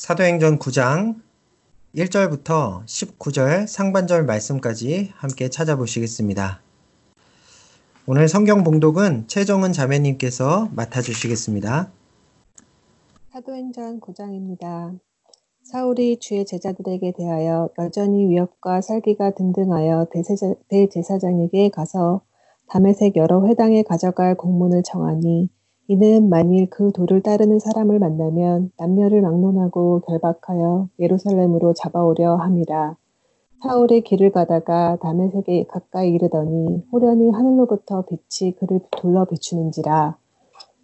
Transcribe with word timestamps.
사도행전 0.00 0.58
9장 0.58 1.20
1절부터 1.94 2.86
19절 2.86 3.66
상반절 3.66 4.24
말씀까지 4.24 5.12
함께 5.14 5.50
찾아보시겠습니다. 5.50 6.62
오늘 8.06 8.26
성경 8.26 8.64
봉독은 8.64 9.28
최정은 9.28 9.74
자매님께서 9.74 10.70
맡아주시겠습니다. 10.74 11.92
사도행전 13.30 14.00
9장입니다. 14.00 14.98
사울이 15.64 16.18
주의 16.18 16.46
제자들에게 16.46 17.12
대하여 17.18 17.68
여전히 17.78 18.26
위협과 18.26 18.80
살기가 18.80 19.32
등등하여 19.32 20.06
대제사, 20.10 20.54
대제사장에게 20.68 21.68
가서 21.68 22.22
담에색 22.68 23.16
여러 23.16 23.46
회당에 23.46 23.82
가져갈 23.82 24.34
공문을 24.34 24.82
청하니 24.82 25.50
이는 25.90 26.28
만일 26.28 26.70
그 26.70 26.92
도를 26.92 27.20
따르는 27.20 27.58
사람을 27.58 27.98
만나면 27.98 28.70
남녀를 28.78 29.22
막론하고 29.22 30.02
결박하여 30.06 30.88
예루살렘으로 31.00 31.74
잡아오려 31.74 32.36
함이라. 32.36 32.96
사울의 33.64 34.02
길을 34.02 34.30
가다가 34.30 34.98
담에색에 35.02 35.64
가까이 35.68 36.10
이르더니 36.10 36.84
호련히 36.92 37.30
하늘로부터 37.32 38.04
빛이 38.06 38.52
그를 38.52 38.78
둘러 38.92 39.24
비추는지라. 39.24 40.16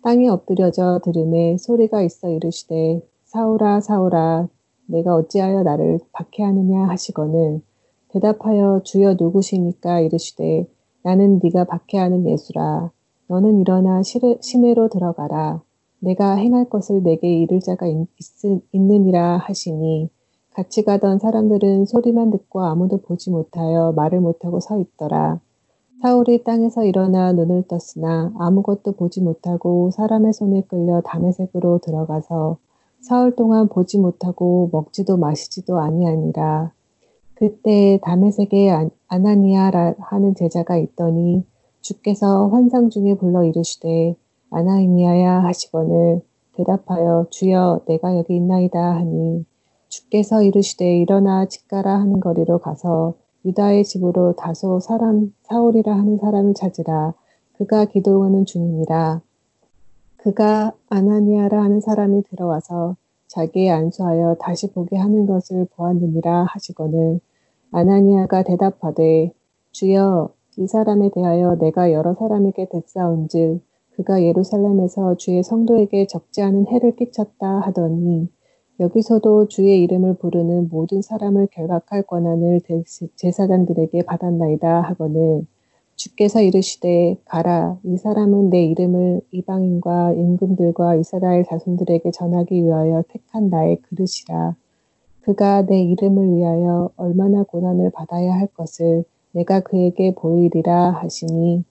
땅에 0.02 0.26
엎드려져 0.26 0.98
들음에 1.04 1.56
소리가 1.56 2.02
있어 2.02 2.28
이르시되 2.28 3.00
사울아 3.26 3.80
사울아 3.80 4.48
내가 4.86 5.14
어찌하여 5.14 5.62
나를 5.62 6.00
박해하느냐 6.10 6.88
하시거늘 6.88 7.60
대답하여 8.08 8.80
주여 8.82 9.14
누구시니까 9.20 10.00
이르시되 10.00 10.66
나는 11.04 11.38
네가 11.44 11.62
박해하는 11.62 12.28
예수라 12.28 12.90
너는 13.28 13.60
일어나 13.60 14.02
시내로 14.02 14.88
들어가라. 14.88 15.62
내가 16.00 16.34
행할 16.34 16.68
것을 16.68 17.02
내게 17.02 17.40
이를 17.40 17.60
자가 17.60 17.86
있, 17.86 18.06
있느니라 18.72 19.38
하시니 19.38 20.10
같이 20.52 20.84
가던 20.84 21.18
사람들은 21.18 21.86
소리만 21.86 22.30
듣고 22.30 22.62
아무도 22.62 22.98
보지 22.98 23.30
못하여 23.30 23.92
말을 23.96 24.20
못하고 24.20 24.60
서 24.60 24.78
있더라. 24.78 25.40
사울이 26.02 26.44
땅에서 26.44 26.84
일어나 26.84 27.32
눈을 27.32 27.64
떴으나 27.68 28.32
아무것도 28.38 28.92
보지 28.92 29.22
못하고 29.22 29.90
사람의 29.90 30.32
손에 30.32 30.62
끌려 30.68 31.00
담의색으로 31.00 31.78
들어가서 31.78 32.58
사흘 33.00 33.34
동안 33.34 33.68
보지 33.68 33.98
못하고 33.98 34.70
먹지도 34.72 35.16
마시지도 35.16 35.78
아니하니라. 35.78 36.72
그때 37.34 37.98
담의색에 38.02 38.88
아나니아라 39.08 39.94
하는 39.98 40.34
제자가 40.34 40.76
있더니 40.78 41.44
주께서 41.86 42.48
환상 42.48 42.90
중에 42.90 43.14
불러 43.14 43.44
이르시되 43.44 44.16
아나이미아야 44.50 45.44
하시거늘 45.44 46.20
대답하여 46.54 47.26
주여 47.30 47.82
내가 47.86 48.16
여기 48.16 48.34
있나이다 48.34 48.96
하니 48.96 49.44
주께서 49.88 50.42
이르시되 50.42 50.98
일어나 50.98 51.46
집가라 51.46 52.00
하는 52.00 52.18
거리로 52.18 52.58
가서 52.58 53.14
유다의 53.44 53.84
집으로 53.84 54.32
다소 54.32 54.80
사람 54.80 55.32
사울이라 55.44 55.96
하는 55.96 56.18
사람을 56.18 56.54
찾으라. 56.54 57.14
그가 57.52 57.84
기도하는 57.84 58.44
중이니라. 58.44 59.20
그가 60.16 60.72
아나니아라 60.88 61.62
하는 61.62 61.80
사람이 61.80 62.24
들어와서 62.24 62.96
자기의 63.28 63.70
안수하여 63.70 64.38
다시 64.40 64.72
보게 64.72 64.96
하는 64.96 65.26
것을 65.26 65.68
보았느니라 65.76 66.46
하시거늘 66.48 67.20
아나니아가 67.70 68.42
대답하되 68.42 69.32
주여 69.70 70.35
이 70.58 70.66
사람에 70.66 71.10
대하여 71.10 71.56
내가 71.56 71.92
여러 71.92 72.14
사람에게 72.14 72.68
됐사온즉 72.70 73.60
그가 73.90 74.22
예루살렘에서 74.22 75.16
주의 75.16 75.42
성도에게 75.42 76.06
적지 76.06 76.42
않은 76.42 76.66
해를 76.68 76.96
끼쳤다 76.96 77.60
하더니 77.60 78.28
여기서도 78.80 79.48
주의 79.48 79.82
이름을 79.82 80.14
부르는 80.14 80.68
모든 80.70 81.02
사람을 81.02 81.48
결박할 81.50 82.02
권한을 82.02 82.60
제사장들에게 83.16 84.02
받았나이다 84.02 84.82
하거늘 84.82 85.46
주께서 85.96 86.42
이르시되 86.42 87.16
가라 87.24 87.78
이 87.84 87.96
사람은 87.96 88.50
내 88.50 88.64
이름을 88.66 89.22
이방인과 89.30 90.12
임금들과 90.12 90.96
이스라엘 90.96 91.44
자손들에게 91.44 92.10
전하기 92.10 92.64
위하여 92.64 93.02
택한 93.08 93.48
나의 93.48 93.80
그릇이라. 93.80 94.56
그가 95.22 95.62
내 95.62 95.80
이름을 95.80 96.36
위하여 96.36 96.90
얼마나 96.96 97.42
고난을 97.42 97.90
받아야 97.90 98.34
할 98.34 98.46
것을 98.48 99.04
내가 99.36 99.60
그에게 99.60 100.14
보이리라 100.14 100.92
하시니 100.92 101.64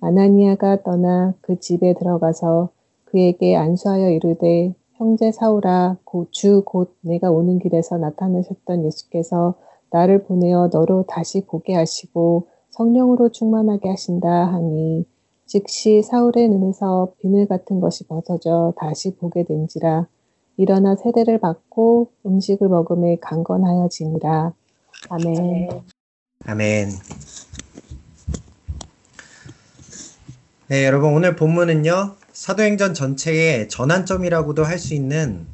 아나니아가 0.00 0.82
떠나 0.82 1.34
그 1.40 1.60
집에 1.60 1.94
들어가서 1.94 2.70
그에게 3.04 3.54
안수하여 3.56 4.10
이르되 4.10 4.74
형제 4.94 5.30
사울아 5.30 5.98
주 6.32 6.62
곧 6.64 6.94
내가 7.00 7.30
오는 7.30 7.58
길에서 7.60 7.98
나타나셨던 7.98 8.84
예수께서 8.86 9.54
나를 9.90 10.24
보내어 10.24 10.70
너로 10.72 11.04
다시 11.06 11.46
보게 11.46 11.74
하시고 11.74 12.48
성령으로 12.70 13.28
충만하게 13.28 13.88
하신다 13.90 14.46
하니 14.52 15.04
즉시 15.46 16.02
사울의 16.02 16.48
눈에서 16.48 17.12
비늘 17.18 17.46
같은 17.46 17.78
것이 17.80 18.06
벗어져 18.08 18.72
다시 18.76 19.14
보게 19.16 19.44
된지라. 19.44 20.06
일어나 20.56 20.96
세례를 20.96 21.38
받고 21.38 22.08
음식을 22.26 22.68
먹음에 22.68 23.16
강건하여지니라. 23.20 24.54
아멘. 25.10 26.01
아멘. 26.44 26.90
네, 30.68 30.84
여러분 30.86 31.12
오늘 31.12 31.36
본문은요. 31.36 32.16
사도행전 32.32 32.94
전체의 32.94 33.68
전환점이라고도 33.68 34.64
할 34.64 34.78
수 34.78 34.94
있는 34.94 35.46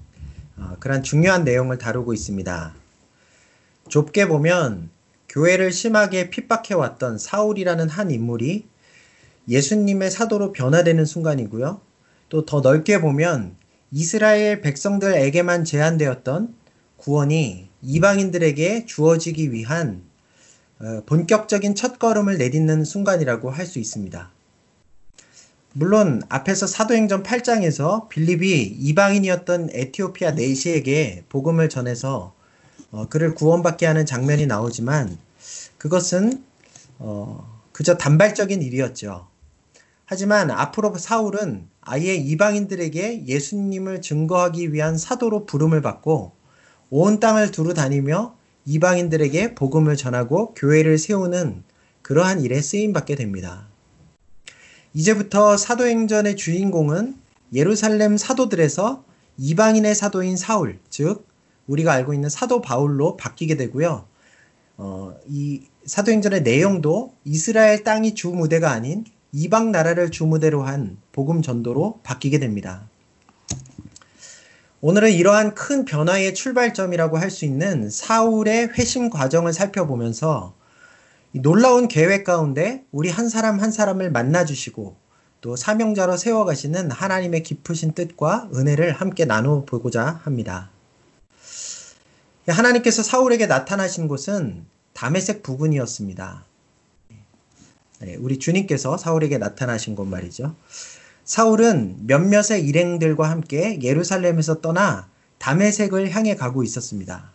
어, 0.56 0.76
그런 0.80 1.02
중요한 1.02 1.44
내용을 1.44 1.76
다루고 1.78 2.14
있습니다. 2.14 2.74
좁게 3.88 4.28
보면 4.28 4.90
교회를 5.28 5.72
심하게 5.72 6.30
핍박해 6.30 6.74
왔던 6.74 7.18
사울이라는 7.18 7.88
한 7.88 8.10
인물이 8.10 8.66
예수님의 9.48 10.10
사도로 10.10 10.52
변화되는 10.52 11.04
순간이고요. 11.04 11.80
또 12.30 12.44
더 12.44 12.60
넓게 12.60 13.00
보면 13.00 13.56
이스라엘 13.90 14.60
백성들에게만 14.62 15.64
제한되었던 15.64 16.54
구원이 16.96 17.68
이방인들에게 17.82 18.86
주어지기 18.86 19.52
위한 19.52 20.02
어, 20.02 20.07
본격적인 21.06 21.74
첫걸음을 21.74 22.38
내딛는 22.38 22.84
순간이라고 22.84 23.50
할 23.50 23.66
수 23.66 23.78
있습니다. 23.78 24.30
물론 25.74 26.22
앞에서 26.28 26.66
사도행전 26.66 27.22
8장에서 27.22 28.08
빌립이 28.08 28.62
이방인이었던 28.80 29.70
에티오피아 29.72 30.32
네시에게 30.32 31.24
복음을 31.28 31.68
전해서 31.68 32.34
어, 32.90 33.06
그를 33.08 33.34
구원받게 33.34 33.86
하는 33.86 34.06
장면이 34.06 34.46
나오지만 34.46 35.18
그것은 35.76 36.42
어, 36.98 37.60
그저 37.72 37.96
단발적인 37.96 38.62
일이었죠. 38.62 39.28
하지만 40.06 40.50
앞으로 40.50 40.96
사울은 40.96 41.68
아예 41.82 42.14
이방인들에게 42.14 43.26
예수님을 43.26 44.00
증거하기 44.00 44.72
위한 44.72 44.96
사도로 44.96 45.44
부름을 45.44 45.82
받고 45.82 46.32
온 46.90 47.20
땅을 47.20 47.50
두루 47.50 47.74
다니며 47.74 48.34
이방인들에게 48.68 49.54
복음을 49.54 49.96
전하고 49.96 50.52
교회를 50.52 50.98
세우는 50.98 51.64
그러한 52.02 52.42
일에 52.42 52.60
쓰임 52.60 52.92
받게 52.92 53.14
됩니다. 53.14 53.66
이제부터 54.92 55.56
사도행전의 55.56 56.36
주인공은 56.36 57.16
예루살렘 57.54 58.18
사도들에서 58.18 59.04
이방인의 59.38 59.94
사도인 59.94 60.36
사울, 60.36 60.80
즉 60.90 61.26
우리가 61.66 61.94
알고 61.94 62.12
있는 62.12 62.28
사도 62.28 62.60
바울로 62.60 63.16
바뀌게 63.16 63.56
되고요. 63.56 64.04
어, 64.76 65.14
이 65.26 65.62
사도행전의 65.86 66.42
내용도 66.42 67.14
이스라엘 67.24 67.84
땅이 67.84 68.14
주 68.14 68.28
무대가 68.28 68.70
아닌 68.70 69.06
이방 69.32 69.72
나라를 69.72 70.10
주 70.10 70.26
무대로 70.26 70.62
한 70.62 70.98
복음 71.12 71.40
전도로 71.40 72.00
바뀌게 72.02 72.38
됩니다. 72.38 72.86
오늘은 74.80 75.10
이러한 75.12 75.56
큰 75.56 75.84
변화의 75.84 76.34
출발점이라고 76.34 77.18
할 77.18 77.30
수 77.30 77.44
있는 77.44 77.90
사울의 77.90 78.68
회심 78.78 79.10
과정을 79.10 79.52
살펴보면서 79.52 80.54
놀라운 81.32 81.88
계획 81.88 82.22
가운데 82.22 82.84
우리 82.92 83.10
한 83.10 83.28
사람 83.28 83.58
한 83.60 83.72
사람을 83.72 84.12
만나주시고 84.12 84.96
또 85.40 85.56
사명자로 85.56 86.16
세워가시는 86.16 86.92
하나님의 86.92 87.42
깊으신 87.42 87.92
뜻과 87.92 88.50
은혜를 88.54 88.92
함께 88.92 89.24
나눠보고자 89.24 90.20
합니다. 90.22 90.70
하나님께서 92.46 93.02
사울에게 93.02 93.46
나타나신 93.46 94.06
곳은 94.06 94.64
담에색 94.94 95.42
부근이었습니다. 95.42 96.44
네, 98.00 98.16
우리 98.16 98.38
주님께서 98.38 98.96
사울에게 98.96 99.38
나타나신 99.38 99.96
곳 99.96 100.06
말이죠. 100.06 100.54
사울은 101.28 102.06
몇몇의 102.06 102.64
일행들과 102.64 103.28
함께 103.28 103.78
예루살렘에서 103.82 104.62
떠나 104.62 105.10
담에색을 105.36 106.10
향해 106.10 106.34
가고 106.34 106.62
있었습니다. 106.62 107.32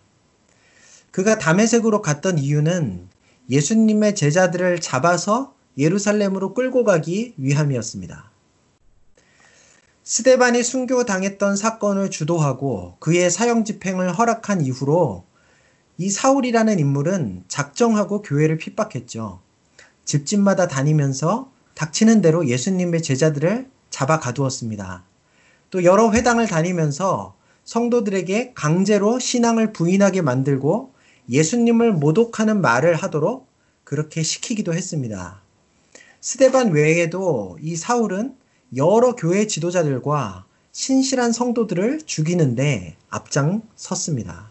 그가 1.12 1.38
담에색으로 1.38 2.02
갔던 2.02 2.40
이유는 2.40 3.08
예수님의 3.52 4.16
제자들을 4.16 4.82
잡아서 4.82 5.54
예루살렘으로 5.78 6.56
끌고 6.56 6.86
가기 6.86 7.36
위함이었습니다. 7.38 8.32
스데반이 10.04 10.64
순교당했던 10.64 11.56
사건을 11.56 12.10
주도하고 12.10 12.96
그의 12.98 13.30
사형 13.30 13.64
집행을 13.64 14.12
허락한 14.18 14.62
이후로 14.62 15.24
이 16.00 16.10
사울이라는 16.10 16.80
인물은 16.80 17.44
작정하고 17.48 18.24
교회를 18.24 18.58
핍박했죠. 18.58 19.40
집집마다 20.04 20.68
다니면서 20.68 21.52
닥치는 21.76 22.24
대로 22.24 22.48
예수님의 22.48 23.04
제자들을 23.04 23.73
잡아 23.94 24.20
가두었습니다. 24.20 25.04
또 25.70 25.84
여러 25.84 26.12
회당을 26.12 26.48
다니면서 26.48 27.36
성도들에게 27.64 28.54
강제로 28.56 29.20
신앙을 29.20 29.72
부인하게 29.72 30.24
만들고 30.24 30.94
예수님을 31.30 31.94
모독하는 31.94 32.60
말을 32.60 32.96
하도록 32.96 33.48
그렇게 33.84 34.24
시키기도 34.24 34.74
했습니다. 34.74 35.44
스데반 36.22 36.72
외에도 36.72 37.60
이 37.62 37.76
사울은 37.76 38.36
여러 38.76 39.16
교회 39.16 39.46
지도자들과 39.46 40.46
신실한 40.72 41.32
성도들을 41.32 42.02
죽이는데 42.08 42.96
앞장섰습니다. 43.12 44.50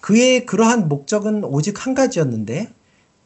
그의 0.00 0.46
그러한 0.46 0.88
목적은 0.88 1.44
오직 1.44 1.84
한 1.84 1.92
가지였는데 1.92 2.72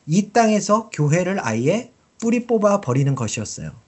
이 0.08 0.30
땅에서 0.32 0.90
교회를 0.90 1.38
아예 1.40 1.92
뿌리 2.18 2.48
뽑아 2.48 2.80
버리는 2.80 3.14
것이었어요. 3.14 3.81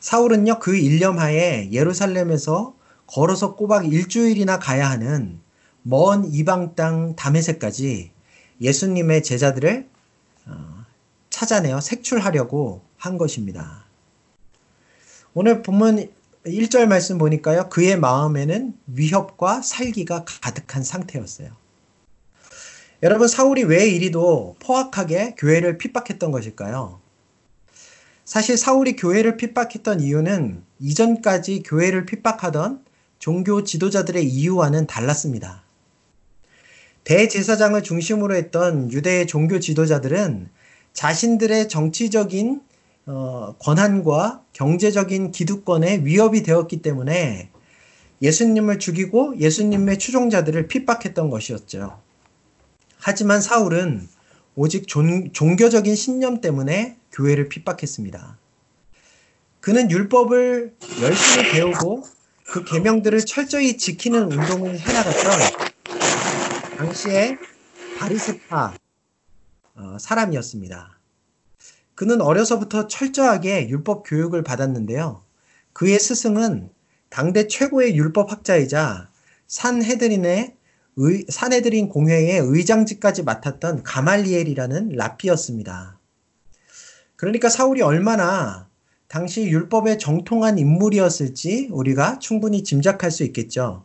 사울은요, 0.00 0.58
그 0.58 0.76
일념하에 0.76 1.70
예루살렘에서 1.72 2.74
걸어서 3.06 3.54
꼬박 3.54 3.92
일주일이나 3.92 4.58
가야 4.58 4.88
하는 4.88 5.40
먼 5.82 6.24
이방 6.24 6.74
땅 6.74 7.16
다메섹까지 7.16 8.10
예수님의 8.60 9.22
제자들을 9.22 9.88
어, 10.46 10.84
찾아내어 11.28 11.80
색출하려고 11.80 12.82
한 12.96 13.18
것입니다. 13.18 13.84
오늘 15.34 15.62
본문 15.62 16.10
1절 16.46 16.86
말씀 16.86 17.18
보니까요. 17.18 17.68
그의 17.68 17.98
마음에는 17.98 18.74
위협과 18.86 19.62
살기가 19.62 20.24
가득한 20.24 20.82
상태였어요. 20.82 21.50
여러분, 23.02 23.28
사울이 23.28 23.64
왜 23.64 23.88
이리도 23.88 24.56
포악하게 24.60 25.34
교회를 25.38 25.78
핍박했던 25.78 26.30
것일까요? 26.30 26.99
사실 28.30 28.56
사울이 28.56 28.94
교회를 28.94 29.36
핍박했던 29.36 29.98
이유는 29.98 30.62
이전까지 30.78 31.64
교회를 31.64 32.06
핍박하던 32.06 32.84
종교 33.18 33.64
지도자들의 33.64 34.24
이유와는 34.24 34.86
달랐습니다. 34.86 35.64
대제사장을 37.02 37.82
중심으로 37.82 38.36
했던 38.36 38.92
유대의 38.92 39.26
종교 39.26 39.58
지도자들은 39.58 40.48
자신들의 40.92 41.68
정치적인 41.68 42.60
어, 43.06 43.56
권한과 43.58 44.44
경제적인 44.52 45.32
기득권에 45.32 46.04
위협이 46.04 46.44
되었기 46.44 46.82
때문에 46.82 47.50
예수님을 48.22 48.78
죽이고 48.78 49.40
예수님의 49.40 49.98
추종자들을 49.98 50.68
핍박했던 50.68 51.30
것이었죠. 51.30 52.00
하지만 52.96 53.40
사울은 53.40 54.06
오직 54.54 54.88
종, 54.88 55.32
종교적인 55.32 55.94
신념 55.94 56.40
때문에 56.40 56.96
교회를 57.12 57.48
핍박했습니다. 57.48 58.38
그는 59.60 59.90
율법을 59.90 60.74
열심히 61.02 61.50
배우고 61.52 62.04
그 62.46 62.64
계명들을 62.64 63.20
철저히 63.26 63.76
지키는 63.76 64.32
운동을 64.32 64.78
해나갔던 64.78 65.32
당시에 66.76 67.38
바리세파 67.98 68.74
어, 69.76 69.96
사람이었습니다. 70.00 70.98
그는 71.94 72.20
어려서부터 72.20 72.88
철저하게 72.88 73.68
율법 73.68 74.04
교육을 74.06 74.42
받았는데요. 74.42 75.22
그의 75.72 76.00
스승은 76.00 76.70
당대 77.10 77.46
최고의 77.46 77.96
율법 77.96 78.32
학자이자 78.32 79.10
산헤드린의 79.46 80.56
의, 81.02 81.24
산헤드린 81.28 81.88
공회의 81.88 82.38
의장직까지 82.38 83.22
맡았던 83.22 83.82
가말리엘이라는 83.82 84.90
랍비였습니다. 84.90 85.98
그러니까 87.16 87.48
사울이 87.48 87.80
얼마나 87.80 88.68
당시 89.08 89.48
율법에 89.48 89.96
정통한 89.96 90.58
인물이었을지 90.58 91.68
우리가 91.72 92.18
충분히 92.18 92.62
짐작할 92.62 93.10
수 93.10 93.24
있겠죠. 93.24 93.84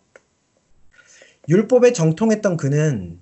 율법에 1.47 1.94
정통했던 1.94 2.57
그는 2.57 3.19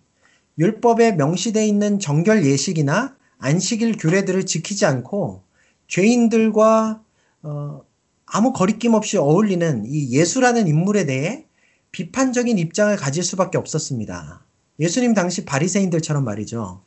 율법에 0.57 1.13
명시되어 1.13 1.63
있는 1.63 1.99
정결 1.99 2.45
예식이나 2.45 3.15
안식일 3.37 3.97
규례들을 3.97 4.45
지키지 4.45 4.85
않고 4.85 5.43
죄인들과 5.87 7.01
어, 7.43 7.81
아무 8.25 8.53
거리낌 8.53 8.95
없이 8.95 9.17
어울리는 9.17 9.83
이 9.85 10.11
예수라는 10.17 10.67
인물에 10.67 11.05
대해 11.05 11.45
비판적인 11.93 12.57
입장을 12.57 12.93
가질 12.97 13.23
수밖에 13.23 13.57
없었습니다. 13.57 14.43
예수님 14.79 15.13
당시 15.13 15.45
바리새인들처럼 15.45 16.25
말이죠. 16.25 16.81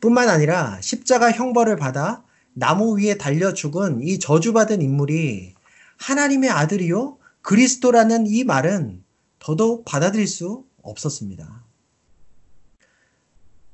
뿐만 0.00 0.28
아니라 0.28 0.80
십자가 0.82 1.30
형벌을 1.30 1.76
받아 1.76 2.24
나무 2.52 2.98
위에 2.98 3.16
달려 3.16 3.54
죽은 3.54 4.02
이 4.02 4.18
저주받은 4.18 4.82
인물이 4.82 5.54
하나님의 5.96 6.50
아들이요 6.50 7.18
그리스도라는 7.40 8.26
이 8.26 8.42
말은 8.42 9.04
더더욱 9.38 9.84
받아들일 9.84 10.26
수 10.26 10.64
없었습니다. 10.82 11.64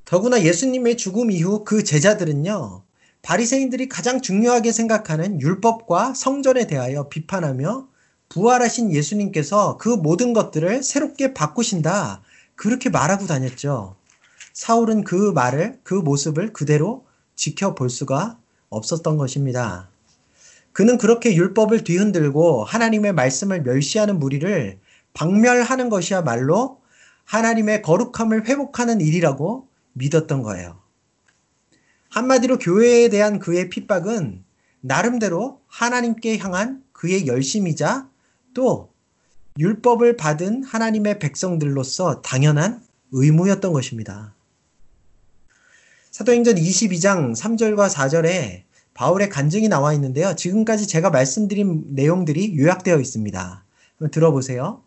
더구나 0.05 0.43
예수님의 0.43 0.97
죽음 0.97 1.31
이후 1.31 1.63
그 1.63 1.83
제자들은요. 1.83 2.83
바리새인들이 3.23 3.89
가장 3.89 4.21
중요하게 4.21 4.71
생각하는 4.71 5.41
율법과 5.41 6.13
성전에 6.13 6.67
대하여 6.67 7.09
비판하며 7.09 7.89
부활하신 8.29 8.91
예수님께서 8.93 9.77
그 9.77 9.89
모든 9.89 10.33
것들을 10.33 10.83
새롭게 10.83 11.33
바꾸신다. 11.33 12.21
그렇게 12.55 12.89
말하고 12.89 13.25
다녔죠. 13.25 13.95
사울은 14.53 15.03
그 15.03 15.31
말을, 15.31 15.79
그 15.83 15.95
모습을 15.95 16.53
그대로 16.53 17.05
지켜볼 17.35 17.89
수가 17.89 18.37
없었던 18.69 19.17
것입니다. 19.17 19.89
그는 20.73 20.97
그렇게 20.97 21.35
율법을 21.35 21.83
뒤흔들고 21.83 22.63
하나님의 22.65 23.13
말씀을 23.13 23.63
멸시하는 23.63 24.19
무리를 24.19 24.77
박멸하는 25.13 25.89
것이야말로 25.89 26.81
하나님의 27.25 27.81
거룩함을 27.81 28.47
회복하는 28.47 29.01
일이라고 29.01 29.67
믿었던 29.93 30.43
거예요. 30.43 30.79
한마디로 32.09 32.59
교회에 32.59 33.09
대한 33.09 33.39
그의 33.39 33.69
핍박은 33.69 34.43
나름대로 34.81 35.61
하나님께 35.67 36.37
향한 36.37 36.83
그의 36.91 37.27
열심이자 37.27 38.08
또 38.59 38.89
율법을 39.57 40.17
받은 40.17 40.65
하나님의 40.65 41.19
백성들로서 41.19 42.21
당연한 42.21 42.83
의무였던 43.13 43.71
것입니다. 43.71 44.33
사도행전 46.11 46.55
22장 46.55 47.33
3절과 47.33 47.89
4절에 47.89 48.63
바울의 48.93 49.29
간증이 49.29 49.69
나와 49.69 49.93
있는데요. 49.93 50.35
지금까지 50.35 50.87
제가 50.87 51.09
말씀드린 51.09 51.85
내용들이 51.95 52.59
요약되어 52.59 52.99
있습니다. 52.99 53.63
들어보세요. 54.11 54.83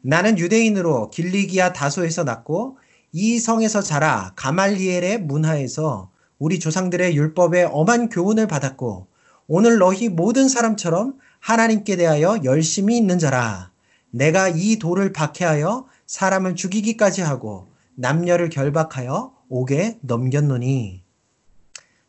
나는 0.00 0.36
유대인으로 0.36 1.10
길리기아 1.10 1.72
다소에서 1.72 2.24
났고 2.24 2.76
이 3.12 3.38
성에서 3.38 3.82
자라 3.82 4.32
가말리엘의 4.34 5.20
문화에서 5.20 6.10
우리 6.40 6.58
조상들의 6.58 7.16
율법에 7.16 7.68
엄한 7.70 8.08
교훈을 8.08 8.48
받았고 8.48 9.06
오늘 9.46 9.78
너희 9.78 10.08
모든 10.08 10.48
사람처럼 10.48 11.20
하나님께 11.42 11.96
대하여 11.96 12.38
열심히 12.44 12.96
있는 12.96 13.18
자라. 13.18 13.72
내가 14.10 14.48
이 14.48 14.78
돌을 14.78 15.12
박해하여 15.12 15.88
사람을 16.06 16.54
죽이기까지 16.54 17.20
하고 17.20 17.68
남녀를 17.96 18.48
결박하여 18.48 19.34
옥에 19.48 19.98
넘겼노니. 20.02 21.02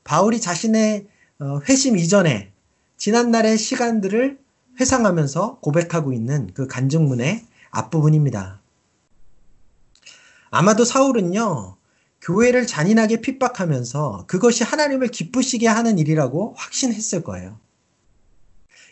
바울이 0.03 0.39
자신의 0.39 1.07
어, 1.39 1.59
회심 1.67 1.97
이전에 1.97 2.51
지난날의 2.97 3.57
시간들을 3.57 4.37
회상하면서 4.79 5.59
고백하고 5.61 6.13
있는 6.13 6.51
그 6.53 6.67
간증문의 6.67 7.43
앞부분입니다. 7.71 8.61
아마도 10.51 10.85
사울은요, 10.85 11.75
교회를 12.21 12.67
잔인하게 12.67 13.21
핍박하면서 13.21 14.25
그것이 14.27 14.63
하나님을 14.63 15.07
기쁘시게 15.07 15.67
하는 15.67 15.97
일이라고 15.97 16.53
확신했을 16.55 17.23
거예요. 17.23 17.57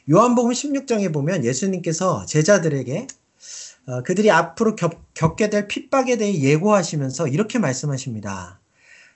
요한복음 0.10 0.51
16장에 0.51 1.13
보면 1.13 1.46
예수님께서 1.46 2.25
제자들에게 2.25 3.08
어, 3.88 4.03
그들이 4.03 4.31
앞으로 4.31 4.75
겪, 4.75 5.01
겪게 5.13 5.50
될 5.50 5.67
핍박에 5.67 6.17
대해 6.17 6.39
예고하시면서 6.39 7.27
이렇게 7.27 7.60
말씀하십니다. 7.60 8.60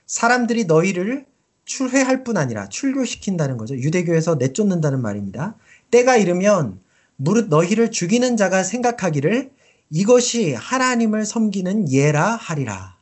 사람들이 0.06 0.64
너희를 0.64 1.26
출회할 1.64 2.24
뿐 2.24 2.36
아니라 2.36 2.68
출교시킨다는 2.68 3.56
거죠. 3.56 3.76
유대교에서 3.76 4.36
내쫓는다는 4.36 5.02
말입니다. 5.02 5.56
때가 5.90 6.16
이르면 6.16 6.80
무릇 7.16 7.48
너희를 7.48 7.90
죽이는 7.90 8.36
자가 8.36 8.62
생각하기를 8.62 9.50
이것이 9.90 10.54
하나님을 10.54 11.24
섬기는 11.24 11.90
예라 11.92 12.36
하리라. 12.36 12.96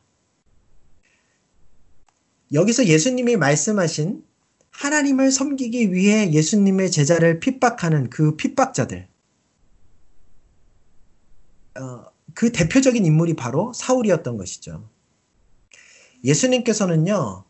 여기서 2.53 2.85
예수님이 2.85 3.37
말씀하신 3.37 4.23
하나님을 4.79 5.31
섬기기 5.31 5.93
위해 5.93 6.31
예수님의 6.31 6.91
제자를 6.91 7.39
핍박하는 7.39 8.09
그 8.09 8.35
핍박자들. 8.35 9.07
어, 11.79 12.05
그 12.33 12.51
대표적인 12.51 13.05
인물이 13.05 13.35
바로 13.35 13.71
사울이었던 13.73 14.37
것이죠. 14.37 14.87
예수님께서는요, 16.23 17.45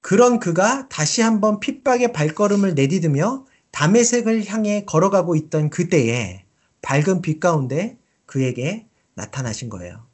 그런 0.00 0.38
그가 0.38 0.88
다시 0.88 1.22
한번 1.22 1.58
핍박의 1.58 2.12
발걸음을 2.12 2.74
내디디며 2.74 3.46
담의색을 3.72 4.46
향해 4.46 4.84
걸어가고 4.84 5.34
있던 5.34 5.70
그때에 5.70 6.44
밝은 6.82 7.20
빛 7.20 7.40
가운데 7.40 7.98
그에게 8.26 8.86
나타나신 9.14 9.68
거예요. 9.68 10.06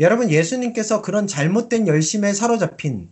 여러분, 0.00 0.30
예수님께서 0.30 1.02
그런 1.02 1.26
잘못된 1.26 1.86
열심에 1.86 2.32
사로잡힌 2.32 3.10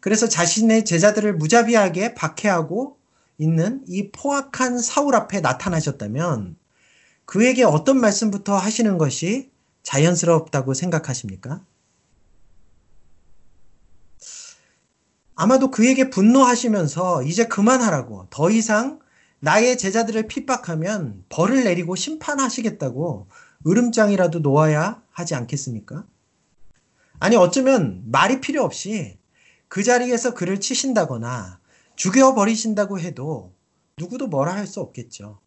그래서 0.00 0.28
자신의 0.28 0.84
제자들을 0.84 1.36
무자비하게 1.36 2.14
박해하고 2.14 2.98
있는 3.38 3.84
이 3.86 4.10
포악한 4.10 4.78
사울 4.78 5.14
앞에 5.14 5.40
나타나셨다면 5.40 6.56
그에게 7.24 7.64
어떤 7.64 8.00
말씀부터 8.00 8.56
하시는 8.56 8.98
것이 8.98 9.50
자연스럽다고 9.82 10.74
생각하십니까? 10.74 11.64
아마도 15.36 15.70
그에게 15.70 16.10
분노하시면서 16.10 17.22
이제 17.22 17.46
그만하라고 17.46 18.26
더 18.28 18.50
이상 18.50 19.00
나의 19.38 19.78
제자들을 19.78 20.26
핍박하면 20.26 21.24
벌을 21.30 21.64
내리고 21.64 21.94
심판하시겠다고 21.94 23.26
으름장이라도 23.66 24.40
놓아야 24.40 25.02
하지 25.10 25.34
않겠습니까? 25.34 26.04
아니 27.20 27.36
어쩌면 27.36 28.02
말이 28.06 28.40
필요 28.40 28.62
없이 28.64 29.19
그 29.70 29.84
자리에서 29.84 30.34
그를 30.34 30.58
치신다거나 30.58 31.60
죽여버리신다고 31.94 32.98
해도 32.98 33.54
누구도 33.96 34.26
뭐라 34.26 34.52
할 34.52 34.66
수 34.66 34.80
없겠죠. 34.80 35.38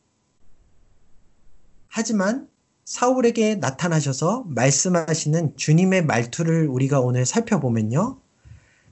하지만 1.90 2.48
사울에게 2.86 3.56
나타나셔서 3.56 4.46
말씀하시는 4.48 5.58
주님의 5.58 6.06
말투를 6.06 6.68
우리가 6.70 7.02
오늘 7.02 7.26
살펴보면요. 7.26 8.22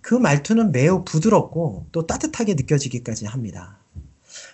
그 0.01 0.15
말투는 0.15 0.73
매우 0.73 1.05
부드럽고 1.05 1.87
또 1.93 2.05
따뜻하게 2.05 2.55
느껴지기까지 2.55 3.25
합니다. 3.25 3.79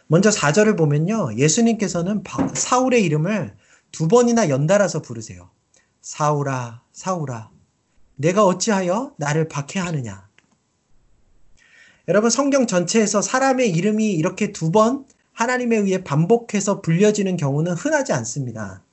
먼저 0.05 0.29
4절을 0.29 0.77
보면요. 0.77 1.37
예수님께서는 1.37 2.23
사울의 2.53 3.03
이름을 3.03 3.55
두 3.91 4.07
번이나 4.07 4.49
연달아서 4.49 5.01
부르세요. 5.01 5.49
사울아, 6.01 6.83
사울아, 6.93 7.49
내가 8.15 8.45
어찌하여 8.45 9.15
나를 9.17 9.47
박해하느냐. 9.47 10.26
여러분, 12.07 12.29
성경 12.29 12.67
전체에서 12.67 13.21
사람의 13.21 13.69
이름이 13.71 14.11
이렇게 14.13 14.51
두 14.53 14.71
번 14.71 15.05
하나님에 15.33 15.77
의해 15.77 16.03
반복해서 16.03 16.81
불려지는 16.81 17.37
경우는 17.37 17.73
흔하지 17.73 18.11
않습니다. 18.13 18.83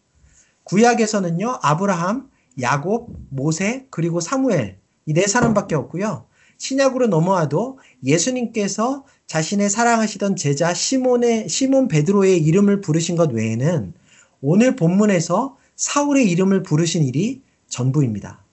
구약에서는요, 0.65 1.59
아브라함, 1.63 2.29
야곱, 2.61 3.09
모세, 3.31 3.87
그리고 3.91 4.21
사무엘, 4.21 4.79
이 5.07 5.13
네 5.15 5.27
사람밖에 5.27 5.75
없고요. 5.75 6.27
신약으로 6.59 7.07
넘어와도 7.09 7.79
예수님께서 8.05 9.05
자신의 9.27 9.71
사랑하시던 9.71 10.37
제자 10.37 10.73
시몬의 10.75 11.49
시몬 11.49 11.89
베드로의 11.89 12.39
이름을 12.43 12.81
부르신 12.81 13.17
것 13.17 13.33
외에는 13.33 13.95
오늘 14.41 14.77
본문에서 14.77 15.57
사울의 15.77 16.31
이름을 16.31 16.63
부르신 16.63 17.05
일이 17.05 17.43
전부입니다. 17.69 18.45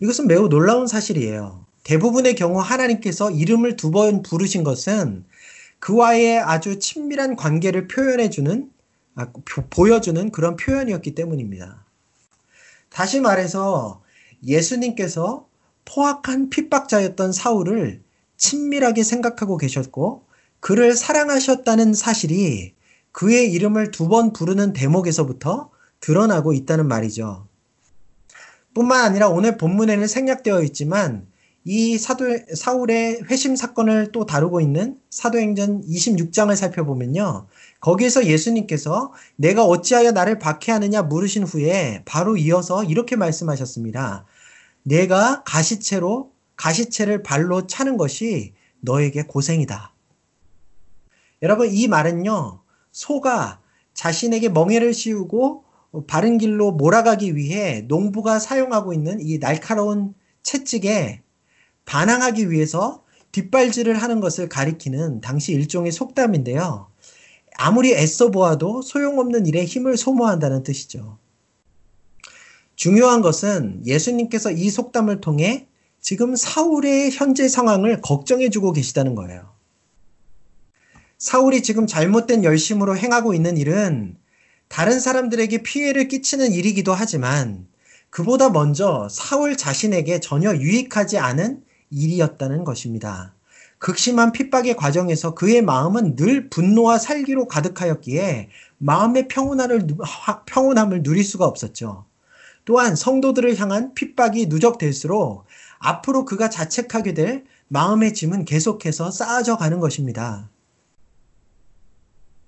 이것은 0.00 0.26
매우 0.28 0.48
놀라운 0.48 0.86
사실이에요. 0.86 1.67
대부분의 1.88 2.34
경우 2.34 2.60
하나님께서 2.60 3.30
이름을 3.30 3.76
두 3.76 3.90
번 3.90 4.20
부르신 4.22 4.62
것은 4.62 5.24
그와의 5.78 6.38
아주 6.38 6.78
친밀한 6.78 7.34
관계를 7.34 7.88
표현해주는, 7.88 8.70
아, 9.14 9.32
보여주는 9.70 10.30
그런 10.30 10.56
표현이었기 10.56 11.14
때문입니다. 11.14 11.86
다시 12.90 13.20
말해서 13.20 14.02
예수님께서 14.46 15.48
포악한 15.86 16.50
핍박자였던 16.50 17.32
사울을 17.32 18.02
친밀하게 18.36 19.02
생각하고 19.02 19.56
계셨고 19.56 20.26
그를 20.60 20.94
사랑하셨다는 20.94 21.94
사실이 21.94 22.74
그의 23.12 23.50
이름을 23.52 23.90
두 23.92 24.08
번 24.08 24.34
부르는 24.34 24.74
대목에서부터 24.74 25.70
드러나고 26.00 26.52
있다는 26.52 26.86
말이죠. 26.86 27.48
뿐만 28.74 29.00
아니라 29.06 29.28
오늘 29.28 29.56
본문에는 29.56 30.06
생략되어 30.06 30.62
있지만 30.64 31.26
이 31.70 31.98
사도, 31.98 32.24
사울의 32.54 33.24
회심 33.24 33.54
사건을 33.54 34.10
또 34.10 34.24
다루고 34.24 34.62
있는 34.62 34.98
사도행전 35.10 35.82
26장을 35.82 36.56
살펴보면요. 36.56 37.46
거기에서 37.80 38.24
예수님께서 38.24 39.12
내가 39.36 39.66
어찌하여 39.66 40.12
나를 40.12 40.38
박해하느냐 40.38 41.02
물으신 41.02 41.42
후에 41.42 42.04
바로 42.06 42.38
이어서 42.38 42.84
이렇게 42.84 43.16
말씀하셨습니다. 43.16 44.24
내가 44.82 45.42
가시채로 45.44 46.32
가시채를 46.56 47.22
발로 47.22 47.66
차는 47.66 47.98
것이 47.98 48.54
너에게 48.80 49.24
고생이다. 49.24 49.92
여러분 51.42 51.68
이 51.70 51.86
말은요. 51.86 52.62
소가 52.92 53.60
자신에게 53.92 54.48
멍해를 54.48 54.94
씌우고 54.94 55.64
바른 56.06 56.38
길로 56.38 56.72
몰아가기 56.72 57.36
위해 57.36 57.82
농부가 57.88 58.38
사용하고 58.38 58.94
있는 58.94 59.20
이 59.20 59.38
날카로운 59.38 60.14
채찍에 60.42 61.27
반항하기 61.88 62.50
위해서 62.50 63.02
뒷발질을 63.32 63.96
하는 63.96 64.20
것을 64.20 64.50
가리키는 64.50 65.22
당시 65.22 65.52
일종의 65.52 65.90
속담인데요. 65.90 66.90
아무리 67.56 67.94
애써 67.94 68.30
보아도 68.30 68.82
소용없는 68.82 69.46
일에 69.46 69.64
힘을 69.64 69.96
소모한다는 69.96 70.62
뜻이죠. 70.64 71.18
중요한 72.76 73.22
것은 73.22 73.86
예수님께서 73.86 74.50
이 74.50 74.68
속담을 74.68 75.22
통해 75.22 75.66
지금 75.98 76.36
사울의 76.36 77.10
현재 77.10 77.48
상황을 77.48 78.02
걱정해주고 78.02 78.74
계시다는 78.74 79.14
거예요. 79.14 79.50
사울이 81.16 81.62
지금 81.62 81.86
잘못된 81.86 82.44
열심으로 82.44 82.98
행하고 82.98 83.32
있는 83.32 83.56
일은 83.56 84.18
다른 84.68 85.00
사람들에게 85.00 85.62
피해를 85.62 86.06
끼치는 86.08 86.52
일이기도 86.52 86.92
하지만 86.92 87.66
그보다 88.10 88.50
먼저 88.50 89.08
사울 89.10 89.56
자신에게 89.56 90.20
전혀 90.20 90.54
유익하지 90.54 91.16
않은 91.16 91.62
일이었다는 91.90 92.64
것입니다. 92.64 93.34
극심한 93.78 94.32
핍박의 94.32 94.76
과정에서 94.76 95.34
그의 95.34 95.62
마음은 95.62 96.16
늘 96.16 96.50
분노와 96.50 96.98
살기로 96.98 97.46
가득하였기에 97.48 98.48
마음의 98.78 99.28
평온함을, 99.28 99.86
평온함을 100.46 101.02
누릴 101.02 101.24
수가 101.24 101.46
없었죠. 101.46 102.04
또한 102.64 102.96
성도들을 102.96 103.58
향한 103.58 103.94
핍박이 103.94 104.46
누적될수록 104.46 105.44
앞으로 105.78 106.24
그가 106.24 106.50
자책하게 106.50 107.14
될 107.14 107.44
마음의 107.68 108.14
짐은 108.14 108.44
계속해서 108.44 109.10
쌓아져 109.10 109.56
가는 109.56 109.80
것입니다. 109.80 110.50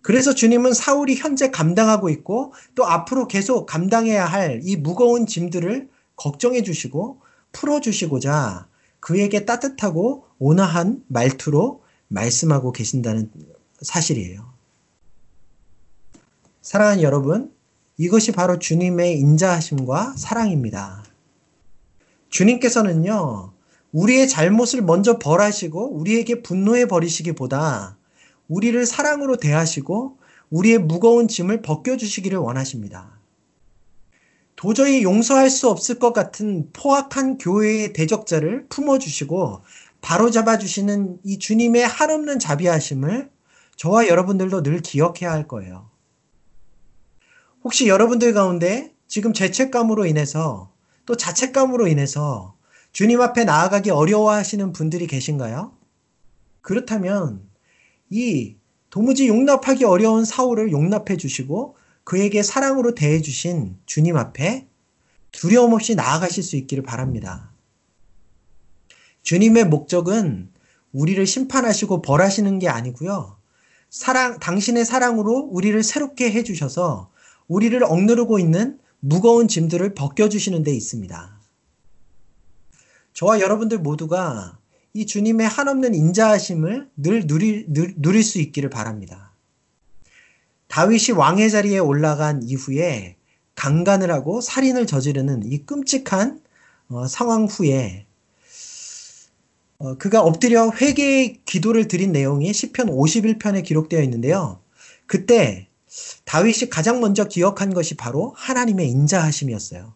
그래서 0.02 0.34
주님은 0.34 0.72
사울이 0.72 1.16
현재 1.16 1.50
감당하고 1.50 2.08
있고 2.08 2.54
또 2.74 2.86
앞으로 2.86 3.28
계속 3.28 3.66
감당해야 3.66 4.24
할 4.26 4.60
이 4.64 4.76
무거운 4.76 5.26
짐들을 5.26 5.88
걱정해 6.16 6.62
주시고 6.62 7.20
풀어 7.52 7.80
주시고자 7.80 8.66
그에게 9.00 9.44
따뜻하고 9.44 10.24
온화한 10.38 11.04
말투로 11.08 11.82
말씀하고 12.08 12.72
계신다는 12.72 13.30
사실이에요. 13.80 14.50
사랑하는 16.62 17.02
여러분, 17.02 17.52
이것이 17.96 18.32
바로 18.32 18.58
주님의 18.58 19.18
인자하심과 19.18 20.14
사랑입니다. 20.16 21.04
주님께서는요, 22.28 23.52
우리의 23.92 24.28
잘못을 24.28 24.82
먼저 24.82 25.18
벌하시고 25.18 25.94
우리에게 25.96 26.42
분노해 26.42 26.86
버리시기보다 26.86 27.96
우리를 28.48 28.86
사랑으로 28.86 29.36
대하시고 29.36 30.18
우리의 30.50 30.78
무거운 30.78 31.28
짐을 31.28 31.62
벗겨주시기를 31.62 32.38
원하십니다. 32.38 33.19
도저히 34.60 35.02
용서할 35.02 35.48
수 35.48 35.70
없을 35.70 35.98
것 35.98 36.12
같은 36.12 36.68
포악한 36.74 37.38
교회의 37.38 37.94
대적자를 37.94 38.66
품어주시고 38.68 39.62
바로잡아 40.02 40.58
주시는 40.58 41.16
이 41.24 41.38
주님의 41.38 41.86
한없는 41.86 42.38
자비하심을 42.38 43.30
저와 43.76 44.08
여러분들도 44.08 44.62
늘 44.62 44.80
기억해야 44.80 45.32
할 45.32 45.48
거예요. 45.48 45.88
혹시 47.64 47.88
여러분들 47.88 48.34
가운데 48.34 48.92
지금 49.08 49.32
죄책감으로 49.32 50.04
인해서 50.04 50.70
또 51.06 51.16
자책감으로 51.16 51.88
인해서 51.88 52.54
주님 52.92 53.22
앞에 53.22 53.44
나아가기 53.44 53.88
어려워하시는 53.88 54.74
분들이 54.74 55.06
계신가요? 55.06 55.72
그렇다면 56.60 57.48
이 58.10 58.56
도무지 58.90 59.26
용납하기 59.26 59.86
어려운 59.86 60.26
사울을 60.26 60.70
용납해 60.70 61.16
주시고 61.16 61.79
그에게 62.04 62.42
사랑으로 62.42 62.94
대해 62.94 63.20
주신 63.20 63.78
주님 63.86 64.16
앞에 64.16 64.66
두려움 65.32 65.74
없이 65.74 65.94
나아가실 65.94 66.42
수 66.42 66.56
있기를 66.56 66.82
바랍니다. 66.82 67.52
주님의 69.22 69.66
목적은 69.66 70.50
우리를 70.92 71.24
심판하시고 71.26 72.02
벌하시는 72.02 72.58
게 72.58 72.68
아니고요. 72.68 73.36
사랑, 73.90 74.38
당신의 74.38 74.84
사랑으로 74.84 75.48
우리를 75.50 75.82
새롭게 75.82 76.30
해주셔서 76.32 77.10
우리를 77.48 77.82
억누르고 77.82 78.38
있는 78.38 78.78
무거운 79.00 79.48
짐들을 79.48 79.94
벗겨주시는 79.94 80.62
데 80.62 80.72
있습니다. 80.72 81.40
저와 83.12 83.40
여러분들 83.40 83.78
모두가 83.78 84.58
이 84.92 85.06
주님의 85.06 85.46
한없는 85.46 85.94
인자하심을 85.94 86.90
늘 86.96 87.26
누릴, 87.26 87.66
누릴 87.68 88.22
수 88.22 88.40
있기를 88.40 88.70
바랍니다. 88.70 89.29
다윗이 90.70 91.16
왕의 91.16 91.50
자리에 91.50 91.78
올라간 91.78 92.44
이후에 92.44 93.16
강간을 93.56 94.10
하고 94.10 94.40
살인을 94.40 94.86
저지르는 94.86 95.42
이 95.44 95.66
끔찍한 95.66 96.40
어, 96.88 97.06
상황 97.06 97.44
후에 97.44 98.06
어, 99.78 99.96
그가 99.98 100.22
엎드려 100.22 100.70
회개의 100.70 101.40
기도를 101.44 101.88
드린 101.88 102.12
내용이 102.12 102.52
시편 102.52 102.86
51편에 102.86 103.64
기록되어 103.64 104.00
있는데요. 104.02 104.60
그때 105.06 105.68
다윗이 106.24 106.70
가장 106.70 107.00
먼저 107.00 107.24
기억한 107.24 107.74
것이 107.74 107.96
바로 107.96 108.32
하나님의 108.36 108.88
인자하심이었어요. 108.90 109.92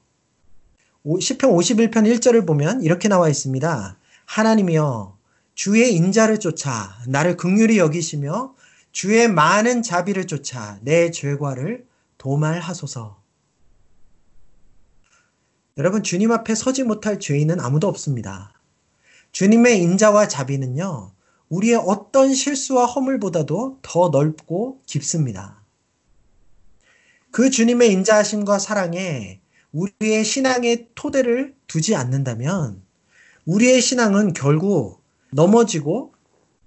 시편 1.21 1.50
51편 1.52 1.93
1절을 1.93 2.47
보면 2.47 2.83
이렇게 2.83 3.09
나와 3.09 3.28
있습니다. 3.28 3.97
하나님이여 4.25 5.16
주의 5.54 5.95
인자를 5.95 6.40
쫓아 6.40 6.97
나를 7.07 7.37
극률히 7.37 7.78
여기시며 7.78 8.54
주의 8.95 9.27
많은 9.27 9.83
자비를 9.83 10.29
쫓아 10.29 10.79
내 10.83 11.11
죄과를 11.11 11.85
도말하소서. 12.17 13.21
여러분 15.79 16.05
주님 16.05 16.31
앞에 16.31 16.55
서지 16.55 16.85
못할 16.85 17.19
죄인은 17.19 17.59
아무도 17.59 17.89
없습니다. 17.89 18.53
주님의 19.33 19.83
인자와 19.83 20.29
자비는요. 20.29 21.11
우리의 21.49 21.75
어떤 21.75 22.33
실수와 22.33 22.87
허물보다도 22.87 23.81
더 23.83 24.09
넓고 24.11 24.81
깊습니다. 24.87 25.61
그 27.33 27.51
주님의 27.51 27.91
인자하심과 27.91 28.61
사랑에 28.61 29.41
우리의 29.73 30.25
신앙의 30.25 30.91
토대를 30.95 31.57
두지 31.67 31.97
않는다면 31.97 32.81
우리의 33.45 33.81
신앙은 33.81 34.35
결국 34.35 35.03
넘어지고 35.33 36.13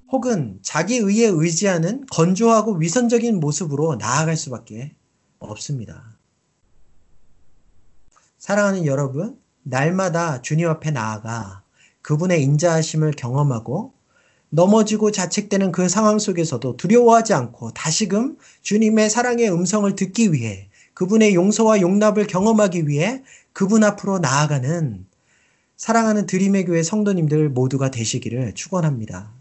혹은 0.09 0.59
자기 0.61 0.97
의에 0.97 1.27
의지하는 1.27 2.05
건조하고 2.09 2.75
위선적인 2.75 3.39
모습으로 3.39 3.95
나아갈 3.95 4.37
수밖에 4.37 4.95
없습니다. 5.39 6.17
사랑하는 8.37 8.85
여러분, 8.85 9.37
날마다 9.63 10.41
주님 10.41 10.69
앞에 10.69 10.91
나아가 10.91 11.63
그분의 12.01 12.41
인자하심을 12.43 13.11
경험하고 13.11 13.93
넘어지고 14.49 15.11
자책되는 15.11 15.73
그 15.73 15.89
상황 15.89 16.19
속에서도 16.19 16.77
두려워하지 16.77 17.33
않고 17.33 17.71
다시금 17.71 18.37
주님의 18.61 19.09
사랑의 19.09 19.51
음성을 19.51 19.93
듣기 19.95 20.31
위해 20.31 20.69
그분의 20.93 21.35
용서와 21.35 21.81
용납을 21.81 22.27
경험하기 22.27 22.87
위해 22.87 23.23
그분 23.51 23.83
앞으로 23.83 24.19
나아가는 24.19 25.05
사랑하는 25.75 26.25
드림의 26.25 26.65
교회 26.65 26.81
성도님들 26.81 27.49
모두가 27.49 27.91
되시기를 27.91 28.53
축원합니다. 28.55 29.36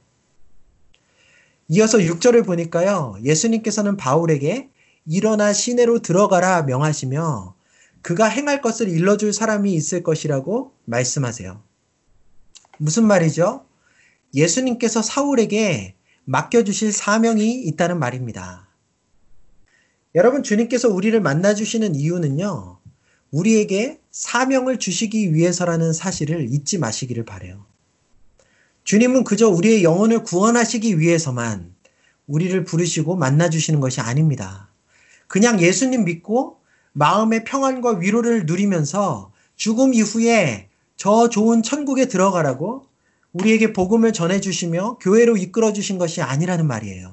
이어서 1.68 1.99
6절을 1.99 2.46
보니까요. 2.46 3.16
예수님께서는 3.25 3.96
바울에게 3.96 4.70
일어나 5.06 5.52
시내로 5.52 6.00
들어가라 6.00 6.62
명하시며 6.62 7.54
그가 8.02 8.26
행할 8.26 8.61
것을 8.61 8.88
일러줄 8.88 9.32
사람이 9.32 9.73
있을 9.75 10.02
것이라고 10.02 10.73
말씀하세요. 10.85 11.61
무슨 12.78 13.06
말이죠? 13.06 13.64
예수님께서 14.35 15.02
사울에게 15.02 15.94
맡겨주실 16.25 16.92
사명이 16.92 17.62
있다는 17.62 17.99
말입니다. 17.99 18.68
여러분, 20.14 20.42
주님께서 20.42 20.88
우리를 20.88 21.20
만나주시는 21.20 21.94
이유는요, 21.94 22.78
우리에게 23.30 24.00
사명을 24.11 24.78
주시기 24.78 25.35
위해서라는 25.35 25.92
사실을 25.92 26.52
잊지 26.52 26.78
마시기를 26.78 27.25
바래요. 27.25 27.67
주님은 28.86 29.25
그저 29.25 29.49
우리의 29.49 29.82
영혼을 29.82 30.22
구원하시기 30.22 31.00
위해서만 31.00 31.75
우리를 32.28 32.62
부르시고 32.62 33.16
만나주시는 33.16 33.80
것이 33.80 34.00
아닙니다. 34.00 34.70
그냥 35.26 35.60
예수님 35.60 36.04
믿고 36.04 36.60
마음의 36.92 37.42
평안과 37.42 37.99
위로를 37.99 38.46
누리면서 38.46 39.32
죽음 39.56 39.92
이후에 39.92 40.68
저 40.96 41.28
좋은 41.28 41.64
천국에 41.64 42.06
들어가라고 42.06 42.86
우리에게 43.32 43.72
복음을 43.72 44.12
전해주시며 44.12 44.99
교회로 44.99 45.36
이끌어 45.36 45.72
주신 45.72 45.99
것이 45.99 46.22
아니라는 46.22 46.64
말이에요. 46.68 47.12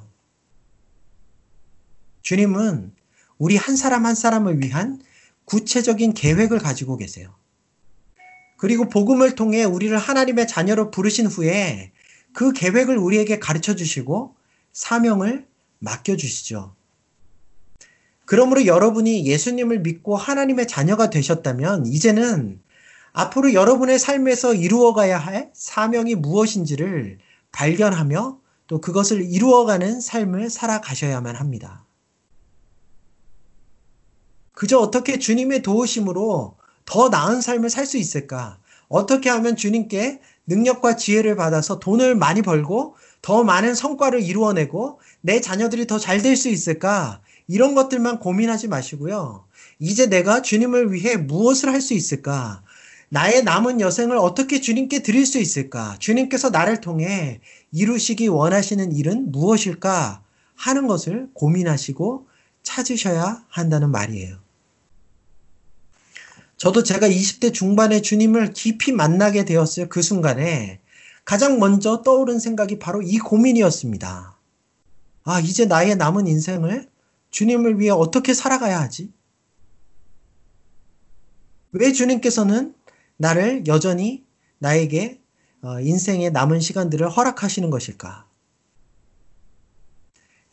주님은 2.21 2.93
우리 3.39 3.57
한 3.57 3.75
사람 3.75 4.05
한 4.05 4.13
사람을 4.13 4.62
위한 4.62 5.01
구체적인 5.45 6.13
계획을 6.13 6.59
가지고 6.59 6.97
계세요. 6.97 7.33
그리고 8.63 8.88
복음을 8.88 9.36
통해 9.36 9.65
우리를 9.65 9.97
하나님의 9.97 10.47
자녀로 10.47 10.89
부르신 10.89 11.26
후에 11.28 11.91
그 12.32 12.54
계획을 12.54 12.97
우리에게 12.97 13.38
가르쳐 13.38 13.76
주시고 13.76 14.36
사명을 14.71 15.45
맡겨 15.80 16.15
주시죠. 16.15 16.73
그러므로 18.23 18.65
여러분이 18.65 19.26
예수님을 19.26 19.82
믿고 19.82 20.15
하나님의 20.15 20.69
자녀가 20.69 21.10
되셨다면 21.10 21.88
이제는 21.88 22.62
앞으로 23.12 23.54
여러분의 23.54 23.99
삶에서 23.99 24.54
이루어가야 24.54 25.17
할 25.17 25.52
사명이 25.54 26.15
무엇인지를 26.15 27.17
발견하며 27.52 28.39
또 28.67 28.80
그것을 28.80 29.23
이루어가는 29.30 29.99
삶을 29.99 30.49
살아가셔야만 30.49 31.36
합니다. 31.36 31.86
그저 34.54 34.80
어떻게 34.80 35.19
주님의 35.19 35.63
도우심으로 35.63 36.62
더 36.86 37.10
나은 37.10 37.41
삶을 37.41 37.69
살 37.69 37.86
수 37.86 37.98
있을까? 37.98 38.58
어떻게 38.89 39.30
하면 39.30 39.56
주님께 39.56 40.19
능력과 40.48 40.96
지혜를 40.98 41.36
받아서 41.36 41.80
돈을 41.80 42.15
많이 42.15 42.41
벌고 42.41 42.96
더 43.22 43.43
많은 43.43 43.76
성과를 43.76 44.22
이루어내고 44.22 45.00
내 45.22 45.39
자녀들이 45.41 45.88
더 45.88 45.98
잘 46.00 46.22
될 46.22 46.36
수 46.36 46.50
있을까? 46.50 47.22
이런 47.48 47.76
것들만 47.76 48.19
고민하지 48.19 48.67
마시고요. 48.67 49.46
이제 49.80 50.08
내가 50.08 50.41
주님을 50.41 50.91
위해 50.93 51.17
무엇을 51.17 51.72
할 51.74 51.82
수 51.82 51.93
있을까? 51.93 52.63
나의 53.10 53.43
남은 53.43 53.80
여생을 53.80 54.17
어떻게 54.17 54.60
주님께 54.60 55.04
드릴 55.04 55.26
수 55.26 55.38
있을까? 55.39 55.96
주님께서 56.00 56.50
나를 56.50 56.82
통해 56.82 57.41
이루시기 57.72 58.28
원하시는 58.28 58.91
일은 58.96 59.32
무엇일까? 59.32 60.24
하는 60.56 60.88
것을 60.88 61.30
고민하시고 61.34 62.28
찾으셔야 62.63 63.43
한다는 63.50 63.91
말이에요. 63.91 64.42
저도 66.63 66.82
제가 66.82 67.10
20대 67.10 67.54
중반에 67.54 68.02
주님을 68.02 68.54
깊이 68.54 68.93
만나게 68.93 69.43
되었을 69.43 69.89
그 69.89 70.02
순간에 70.02 70.80
가장 71.26 71.60
먼저 71.60 72.04
떠오른 72.04 72.39
생각이 72.39 72.80
바로 72.80 73.02
이 73.02 73.17
고민이었습니다. 73.19 74.38
아, 75.26 75.39
이제 75.41 75.65
나의 75.65 75.97
남은 75.97 76.26
인생을 76.26 76.89
주님을 77.32 77.82
위해 77.82 77.89
어떻게 77.89 78.34
살아가야 78.34 78.80
하지? 78.80 79.12
왜 81.73 81.91
주님께서는 81.91 82.73
나를 83.17 83.67
여전히 83.67 84.23
나에게 84.60 85.19
어, 85.63 85.82
인생의 85.82 86.32
남은 86.32 86.62
시간들을 86.62 87.10
허락하시는 87.10 87.69
것일까? 87.71 88.26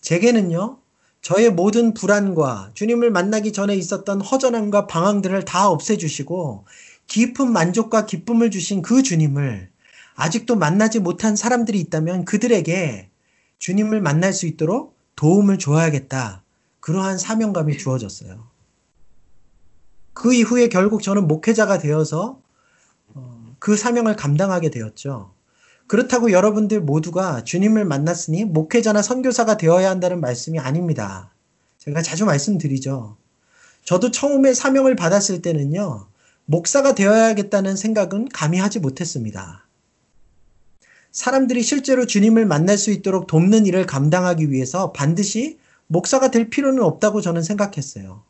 제게는요, 0.01 0.81
저의 1.23 1.51
모든 1.51 1.93
불안과 1.93 2.71
주님을 2.75 3.11
만나기 3.11 3.53
전에 3.53 3.75
있었던 3.75 4.21
허전함과 4.21 4.87
방황들을 4.87 5.45
다 5.45 5.69
없애주시고 5.69 6.65
깊은 7.07 7.53
만족과 7.53 8.07
기쁨을 8.07 8.51
주신 8.51 8.83
그 8.83 9.03
주님을 9.03 9.71
아직도 10.15 10.57
만나지 10.57 11.01
못한 11.01 11.37
사람들이 11.37 11.79
있다면 11.81 12.25
그들에게 12.25 13.11
주님을 13.59 14.01
만날 14.01 14.33
수 14.33 14.47
있도록 14.47 14.97
도움을 15.17 15.59
줘야겠다. 15.59 16.43
그러한 16.81 17.19
사명감이 17.19 17.77
주어졌어요. 17.77 18.49
그 20.15 20.33
이후에 20.33 20.69
결국 20.69 21.03
저는 21.03 21.29
목회자가 21.29 21.79
되어서 21.79 22.41
어, 23.15 23.55
그 23.59 23.77
사명을 23.77 24.17
감당하게 24.17 24.71
되었죠. 24.71 25.33
그렇다고 25.91 26.31
여러분들 26.31 26.81
모두가 26.81 27.43
주님을 27.43 27.85
만났으니 27.85 28.45
목회자나 28.45 29.03
선교사가 29.03 29.57
되어야 29.57 29.91
한다는 29.91 30.21
말씀이 30.21 30.57
아닙니다. 30.61 31.35
제가 31.79 32.01
자주 32.01 32.25
말씀드리죠. 32.27 33.17
저도 33.83 34.13
처음에 34.13 34.55
사명을 34.55 34.95
받았을 34.95 35.43
때는요, 35.43 36.07
목사가 36.45 36.95
되어야겠다는 36.95 37.75
생각은 37.75 38.29
감히 38.29 38.61
하지 38.61 38.79
못했습니다. 38.79 39.67
사람들이 41.11 41.61
실제로 41.61 42.07
주님을 42.07 42.47
만날 42.47 42.79
수 42.79 42.93
있도록 42.93 43.27
돕는 43.27 43.67
일을 43.67 43.85
감당하기 43.85 44.53
위해서 44.53 44.93
반드시 44.93 45.59
목사가 45.89 46.31
될 46.31 46.51
필요는 46.51 46.85
없다고 46.85 47.21
저는 47.21 47.43
생각했어요. 47.43 48.23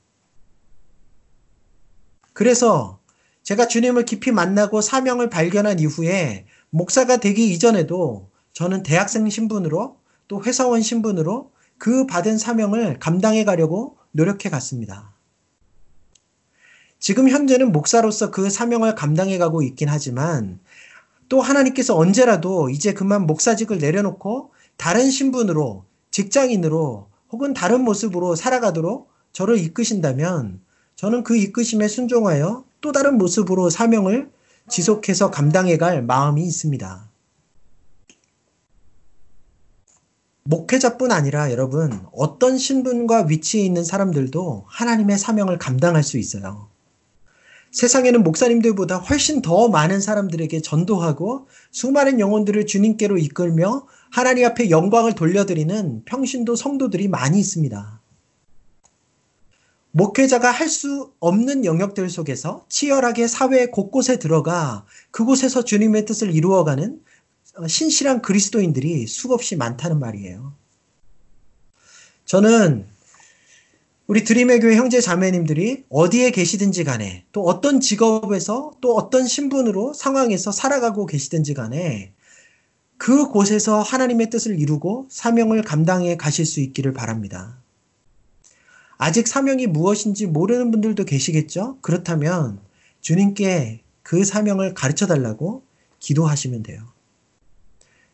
그래서 2.32 3.00
제가 3.42 3.68
주님을 3.68 4.06
깊이 4.06 4.32
만나고 4.32 4.80
사명을 4.80 5.28
발견한 5.28 5.78
이후에 5.78 6.46
목사가 6.70 7.18
되기 7.18 7.52
이전에도 7.52 8.28
저는 8.52 8.82
대학생 8.82 9.28
신분으로 9.28 9.96
또 10.28 10.42
회사원 10.42 10.82
신분으로 10.82 11.50
그 11.78 12.06
받은 12.06 12.38
사명을 12.38 12.98
감당해 12.98 13.44
가려고 13.44 13.96
노력해 14.12 14.48
갔습니다. 14.50 15.12
지금 16.98 17.28
현재는 17.28 17.72
목사로서 17.72 18.30
그 18.30 18.50
사명을 18.50 18.94
감당해 18.94 19.38
가고 19.38 19.62
있긴 19.62 19.88
하지만 19.88 20.60
또 21.28 21.40
하나님께서 21.40 21.96
언제라도 21.96 22.68
이제 22.68 22.92
그만 22.92 23.26
목사직을 23.26 23.78
내려놓고 23.78 24.52
다른 24.76 25.10
신분으로 25.10 25.84
직장인으로 26.10 27.08
혹은 27.30 27.54
다른 27.54 27.82
모습으로 27.82 28.34
살아가도록 28.34 29.10
저를 29.32 29.58
이끄신다면 29.58 30.60
저는 30.96 31.24
그 31.24 31.36
이끄심에 31.36 31.88
순종하여 31.88 32.64
또 32.80 32.92
다른 32.92 33.16
모습으로 33.16 33.70
사명을 33.70 34.30
지속해서 34.70 35.30
감당해 35.30 35.76
갈 35.76 36.02
마음이 36.02 36.42
있습니다. 36.44 37.10
목회자뿐 40.44 41.12
아니라 41.12 41.52
여러분, 41.52 42.06
어떤 42.12 42.58
신분과 42.58 43.26
위치에 43.26 43.62
있는 43.62 43.84
사람들도 43.84 44.64
하나님의 44.66 45.18
사명을 45.18 45.58
감당할 45.58 46.02
수 46.02 46.18
있어요. 46.18 46.68
세상에는 47.72 48.24
목사님들보다 48.24 48.96
훨씬 48.98 49.42
더 49.42 49.68
많은 49.68 50.00
사람들에게 50.00 50.60
전도하고 50.60 51.46
수많은 51.70 52.18
영혼들을 52.18 52.66
주님께로 52.66 53.18
이끌며 53.18 53.86
하나님 54.10 54.44
앞에 54.44 54.70
영광을 54.70 55.14
돌려드리는 55.14 56.02
평신도 56.04 56.56
성도들이 56.56 57.06
많이 57.06 57.38
있습니다. 57.38 57.99
목회자가 59.92 60.50
할 60.50 60.68
수 60.68 61.12
없는 61.18 61.64
영역들 61.64 62.08
속에서 62.08 62.64
치열하게 62.68 63.26
사회 63.26 63.66
곳곳에 63.66 64.18
들어가 64.18 64.86
그곳에서 65.10 65.64
주님의 65.64 66.06
뜻을 66.06 66.34
이루어가는 66.34 67.00
신실한 67.66 68.22
그리스도인들이 68.22 69.06
수없이 69.06 69.56
많다는 69.56 69.98
말이에요. 69.98 70.54
저는 72.24 72.86
우리 74.06 74.24
드림의 74.24 74.60
교회 74.60 74.76
형제 74.76 75.00
자매님들이 75.00 75.84
어디에 75.88 76.30
계시든지 76.30 76.84
간에 76.84 77.24
또 77.32 77.44
어떤 77.44 77.80
직업에서 77.80 78.72
또 78.80 78.94
어떤 78.96 79.26
신분으로 79.26 79.92
상황에서 79.92 80.52
살아가고 80.52 81.06
계시든지 81.06 81.54
간에 81.54 82.12
그 82.96 83.28
곳에서 83.28 83.82
하나님의 83.82 84.30
뜻을 84.30 84.58
이루고 84.60 85.06
사명을 85.10 85.62
감당해 85.62 86.16
가실 86.16 86.44
수 86.46 86.60
있기를 86.60 86.92
바랍니다. 86.92 87.60
아직 89.02 89.26
사명이 89.26 89.66
무엇인지 89.66 90.26
모르는 90.26 90.70
분들도 90.70 91.06
계시겠죠? 91.06 91.78
그렇다면 91.80 92.60
주님께 93.00 93.80
그 94.02 94.26
사명을 94.26 94.74
가르쳐 94.74 95.06
달라고 95.06 95.62
기도하시면 96.00 96.62
돼요. 96.62 96.82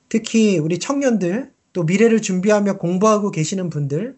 특히 0.08 0.58
우리 0.58 0.78
청년들, 0.78 1.50
또 1.72 1.82
미래를 1.82 2.22
준비하며 2.22 2.78
공부하고 2.78 3.32
계시는 3.32 3.68
분들, 3.68 4.16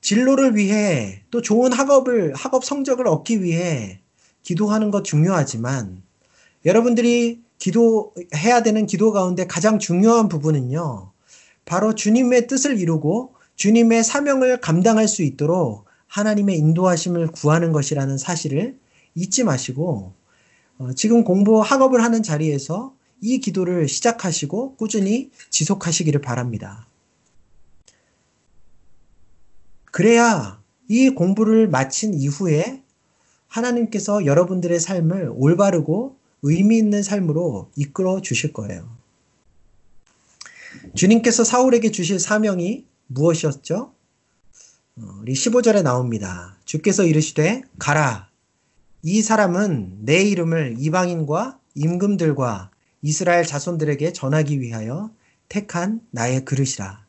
진로를 0.00 0.54
위해 0.54 1.22
또 1.32 1.42
좋은 1.42 1.72
학업을, 1.72 2.34
학업 2.34 2.64
성적을 2.64 3.08
얻기 3.08 3.42
위해 3.42 3.98
기도하는 4.44 4.92
것 4.92 5.02
중요하지만 5.02 6.04
여러분들이 6.64 7.42
기도해야 7.58 8.62
되는 8.62 8.86
기도 8.86 9.10
가운데 9.10 9.48
가장 9.48 9.80
중요한 9.80 10.28
부분은요. 10.28 11.10
바로 11.64 11.96
주님의 11.96 12.46
뜻을 12.46 12.78
이루고 12.78 13.33
주님의 13.56 14.04
사명을 14.04 14.60
감당할 14.60 15.08
수 15.08 15.22
있도록 15.22 15.84
하나님의 16.08 16.58
인도하심을 16.58 17.28
구하는 17.28 17.72
것이라는 17.72 18.18
사실을 18.18 18.78
잊지 19.14 19.44
마시고 19.44 20.12
어, 20.78 20.92
지금 20.94 21.24
공부 21.24 21.60
학업을 21.60 22.02
하는 22.02 22.22
자리에서 22.22 22.94
이 23.20 23.38
기도를 23.38 23.88
시작하시고 23.88 24.76
꾸준히 24.76 25.30
지속하시기를 25.50 26.20
바랍니다. 26.20 26.86
그래야 29.90 30.60
이 30.88 31.10
공부를 31.10 31.68
마친 31.68 32.14
이후에 32.14 32.82
하나님께서 33.46 34.26
여러분들의 34.26 34.80
삶을 34.80 35.32
올바르고 35.34 36.16
의미 36.42 36.76
있는 36.76 37.02
삶으로 37.02 37.70
이끌어 37.76 38.20
주실 38.20 38.52
거예요. 38.52 38.88
주님께서 40.94 41.44
사울에게 41.44 41.90
주실 41.92 42.18
사명이 42.18 42.84
무엇이었죠? 43.06 43.92
어, 44.96 45.02
우리 45.20 45.32
15절에 45.32 45.82
나옵니다. 45.82 46.56
주께서 46.64 47.04
이르시되 47.04 47.62
가라. 47.78 48.28
이 49.02 49.22
사람은 49.22 50.04
내 50.04 50.22
이름을 50.22 50.76
이방인과 50.78 51.58
임금들과 51.74 52.70
이스라엘 53.02 53.44
자손들에게 53.44 54.12
전하기 54.12 54.60
위하여 54.60 55.10
택한 55.48 56.00
나의 56.10 56.44
그릇이라. 56.44 57.04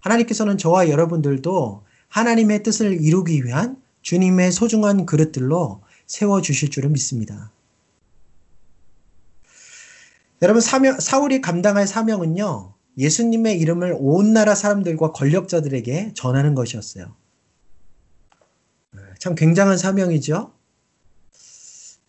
하나님께서는 0.00 0.58
저와 0.58 0.88
여러분들도 0.88 1.84
하나님의 2.08 2.62
뜻을 2.62 3.00
이루기 3.02 3.44
위한 3.44 3.82
주님의 4.02 4.52
소중한 4.52 5.06
그릇들로 5.06 5.82
세워 6.06 6.40
주실 6.40 6.70
줄을 6.70 6.90
믿습니다. 6.90 7.50
여러분, 10.42 10.60
사명, 10.60 11.00
사울이 11.00 11.40
감당할 11.40 11.86
사명은요, 11.88 12.75
예수님의 12.98 13.58
이름을 13.60 13.96
온 13.98 14.32
나라 14.32 14.54
사람들과 14.54 15.12
권력자들에게 15.12 16.12
전하는 16.14 16.54
것이었어요. 16.54 17.14
참 19.18 19.34
굉장한 19.34 19.78
사명이죠? 19.78 20.52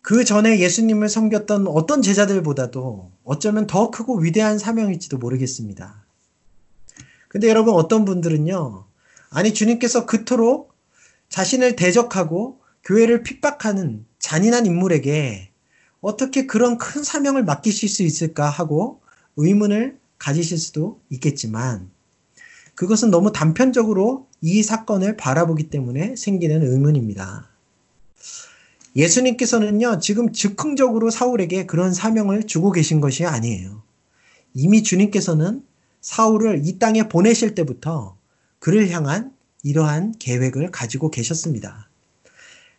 그 0.02 0.24
전에 0.24 0.60
예수님을 0.60 1.10
섬겼던 1.10 1.68
어떤 1.68 2.02
제자들보다도 2.02 3.12
어쩌면 3.26 3.68
더 3.68 3.92
크고 3.92 4.20
위대한 4.20 4.58
사명일지도 4.58 5.18
모르겠습니다. 5.18 6.06
근데 7.28 7.50
여러분 7.50 7.74
어떤 7.74 8.06
분들은요, 8.06 8.86
아니 9.30 9.54
주님께서 9.54 10.06
그토록 10.06 10.74
자신을 11.28 11.76
대적하고 11.76 12.62
교회를 12.86 13.24
핍박하는 13.24 14.06
잔인한 14.18 14.66
인물에게 14.66 15.52
어떻게 16.00 16.46
그런 16.46 16.78
큰 16.78 17.04
사명을 17.04 17.44
맡기실 17.44 17.90
수 17.90 18.04
있을까 18.04 18.50
하고 18.50 19.02
의문을 19.36 20.00
가지실 20.18 20.58
수도 20.58 21.00
있겠지만 21.10 21.90
그것은 22.76 23.10
너무 23.10 23.32
단편적으로 23.32 24.28
이 24.42 24.62
사건을 24.62 25.18
바라보기 25.18 25.70
때문에 25.70 26.16
생기는 26.16 26.62
의문입니다. 26.62 27.50
예수님께서는요, 28.96 30.00
지금 30.00 30.32
즉흥적으로 30.32 31.10
사울에게 31.10 31.66
그런 31.66 31.94
사명을 31.94 32.44
주고 32.44 32.72
계신 32.72 33.00
것이 33.02 33.26
아니에요. 33.26 33.82
이미 34.54 34.84
주님께서는 34.84 35.64
사울을 36.02 36.62
이 36.66 36.80
땅에 36.80 37.08
보내실 37.08 37.54
때부터 37.54 38.18
그를 38.60 38.90
향한 38.90 39.34
이러한 39.64 40.16
계획을 40.18 40.72
가지고 40.72 41.12
계셨습니다. 41.12 41.90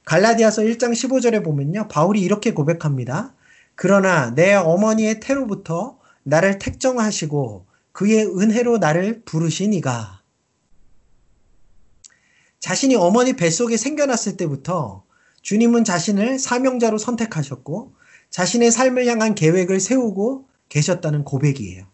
갈라디아서 0.05 0.63
1장 0.63 0.93
15절에 0.93 1.45
보면요. 1.45 1.89
바울이 1.89 2.21
이렇게 2.21 2.53
고백합니다. 2.53 3.35
그러나 3.75 4.35
내 4.35 4.55
어머니의 4.55 5.21
태로부터 5.21 5.98
나를 6.29 6.59
택정하시고 6.59 7.67
그의 7.93 8.27
은혜로 8.27 8.79
나를 8.79 9.23
부르시니가 9.25 10.23
자신이 12.61 12.97
어머니 12.97 13.35
뱃속에 13.35 13.77
생겨났을 13.77 14.37
때부터 14.37 15.05
주님은 15.43 15.85
자신을 15.85 16.39
사명자로 16.39 16.99
선택하셨고 16.99 17.95
자신의 18.31 18.71
삶을 18.71 19.07
향한 19.07 19.35
계획을 19.35 19.81
세우고 19.81 20.47
계셨다는 20.69 21.25
고백이에요. 21.25 21.87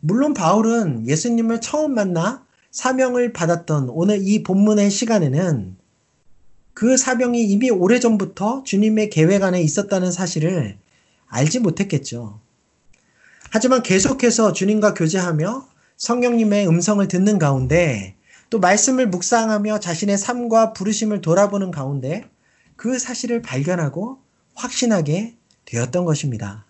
물론 0.00 0.32
바울은 0.32 1.08
예수님을 1.08 1.60
처음 1.60 1.94
만나 1.94 2.46
사명을 2.70 3.32
받았던 3.32 3.88
오늘 3.88 4.20
이 4.22 4.42
본문의 4.42 4.90
시간에는 4.90 5.76
그 6.74 6.96
사명이 6.96 7.42
이미 7.42 7.70
오래전부터 7.70 8.62
주님의 8.64 9.10
계획 9.10 9.42
안에 9.42 9.60
있었다는 9.62 10.12
사실을 10.12 10.78
알지 11.26 11.60
못했겠죠. 11.60 12.44
하지만 13.54 13.84
계속해서 13.84 14.52
주님과 14.52 14.94
교제하며 14.94 15.68
성령님의 15.96 16.66
음성을 16.66 17.06
듣는 17.06 17.38
가운데 17.38 18.16
또 18.50 18.58
말씀을 18.58 19.06
묵상하며 19.06 19.78
자신의 19.78 20.18
삶과 20.18 20.72
부르심을 20.72 21.20
돌아보는 21.20 21.70
가운데 21.70 22.28
그 22.74 22.98
사실을 22.98 23.42
발견하고 23.42 24.18
확신하게 24.54 25.36
되었던 25.66 26.04
것입니다. 26.04 26.66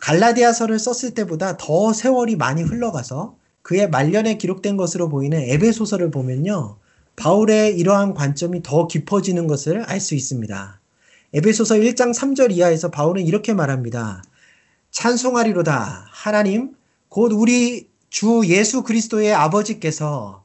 갈라디아서를 0.00 0.78
썼을 0.78 1.12
때보다 1.12 1.58
더 1.58 1.92
세월이 1.92 2.36
많이 2.36 2.62
흘러가서 2.62 3.36
그의 3.60 3.90
말년에 3.90 4.38
기록된 4.38 4.78
것으로 4.78 5.10
보이는 5.10 5.38
에베소서를 5.38 6.10
보면요. 6.10 6.78
바울의 7.16 7.76
이러한 7.78 8.14
관점이 8.14 8.62
더 8.62 8.86
깊어지는 8.86 9.46
것을 9.46 9.82
알 9.82 10.00
수 10.00 10.14
있습니다. 10.14 10.80
에베소서 11.34 11.74
1장 11.74 12.14
3절 12.14 12.52
이하에서 12.52 12.90
바울은 12.90 13.26
이렇게 13.26 13.52
말합니다. 13.52 14.22
찬송하리로다. 14.90 16.06
하나님, 16.10 16.74
곧 17.08 17.32
우리 17.32 17.88
주 18.08 18.42
예수 18.46 18.82
그리스도의 18.82 19.32
아버지께서 19.32 20.44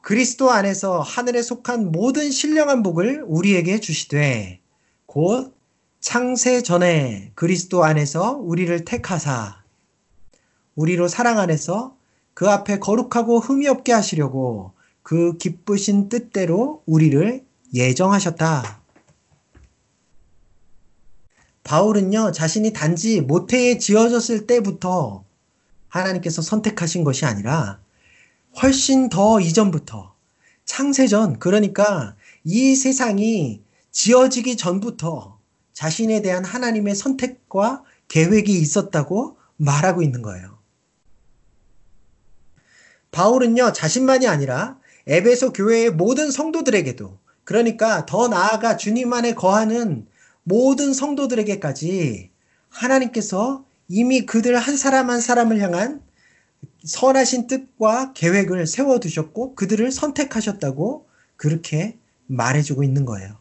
그리스도 0.00 0.50
안에서 0.50 1.00
하늘에 1.00 1.42
속한 1.42 1.92
모든 1.92 2.30
신령한 2.30 2.82
복을 2.82 3.24
우리에게 3.26 3.80
주시되 3.80 4.60
곧 5.06 5.54
창세 6.00 6.62
전에 6.62 7.32
그리스도 7.34 7.84
안에서 7.84 8.32
우리를 8.32 8.84
택하사 8.84 9.60
우리로 10.74 11.08
사랑 11.08 11.38
안에서 11.38 11.96
그 12.32 12.48
앞에 12.48 12.78
거룩하고 12.78 13.40
흠이 13.40 13.68
없게 13.68 13.92
하시려고 13.92 14.72
그 15.02 15.36
기쁘신 15.36 16.08
뜻대로 16.08 16.82
우리를 16.86 17.44
예정하셨다. 17.74 18.79
바울은요, 21.64 22.32
자신이 22.32 22.72
단지 22.72 23.20
모태에 23.20 23.78
지어졌을 23.78 24.46
때부터 24.46 25.24
하나님께서 25.88 26.42
선택하신 26.42 27.04
것이 27.04 27.26
아니라 27.26 27.80
훨씬 28.62 29.08
더 29.08 29.40
이전부터 29.40 30.14
창세전, 30.64 31.38
그러니까 31.38 32.14
이 32.44 32.74
세상이 32.74 33.60
지어지기 33.90 34.56
전부터 34.56 35.38
자신에 35.72 36.22
대한 36.22 36.44
하나님의 36.44 36.94
선택과 36.94 37.82
계획이 38.08 38.52
있었다고 38.52 39.36
말하고 39.56 40.02
있는 40.02 40.22
거예요. 40.22 40.58
바울은요, 43.10 43.72
자신만이 43.72 44.28
아니라 44.28 44.78
에베소 45.06 45.52
교회의 45.52 45.90
모든 45.90 46.30
성도들에게도 46.30 47.18
그러니까 47.44 48.06
더 48.06 48.28
나아가 48.28 48.76
주님 48.76 49.12
안에 49.12 49.34
거하는 49.34 50.06
모든 50.42 50.92
성도들에게까지 50.92 52.30
하나님께서 52.68 53.64
이미 53.88 54.24
그들 54.24 54.56
한 54.56 54.76
사람 54.76 55.10
한 55.10 55.20
사람을 55.20 55.60
향한 55.60 56.02
선하신 56.84 57.46
뜻과 57.46 58.12
계획을 58.12 58.66
세워두셨고 58.66 59.54
그들을 59.54 59.90
선택하셨다고 59.90 61.06
그렇게 61.36 61.98
말해주고 62.26 62.84
있는 62.84 63.04
거예요. 63.04 63.38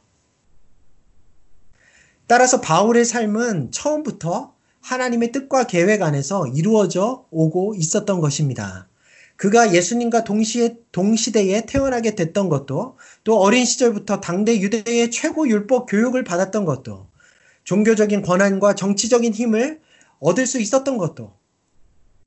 따라서 2.28 2.62
바울의 2.62 3.06
삶은 3.06 3.72
처음부터 3.72 4.54
하나님의 4.82 5.32
뜻과 5.32 5.68
계획 5.68 6.02
안에서 6.02 6.48
이루어져 6.48 7.26
오고 7.32 7.76
있었던 7.76 8.20
것입니다. 8.20 8.88
그가 9.40 9.74
예수님과 9.74 10.26
동시에, 10.26 10.76
동시대에 10.92 11.66
태어나게 11.66 12.14
됐던 12.14 12.50
것도 12.50 12.98
또 13.24 13.40
어린 13.40 13.64
시절부터 13.64 14.20
당대 14.20 14.60
유대의 14.60 15.12
최고 15.12 15.48
율법 15.48 15.90
교육을 15.90 16.26
받았던 16.26 16.66
것도 16.66 17.08
종교적인 17.64 18.22
권한과 18.22 18.76
정치적인 18.76 19.34
힘을 19.34 19.80
얻을 20.20 20.46
수 20.46 20.60
있었던 20.60 20.98
것도 20.98 21.32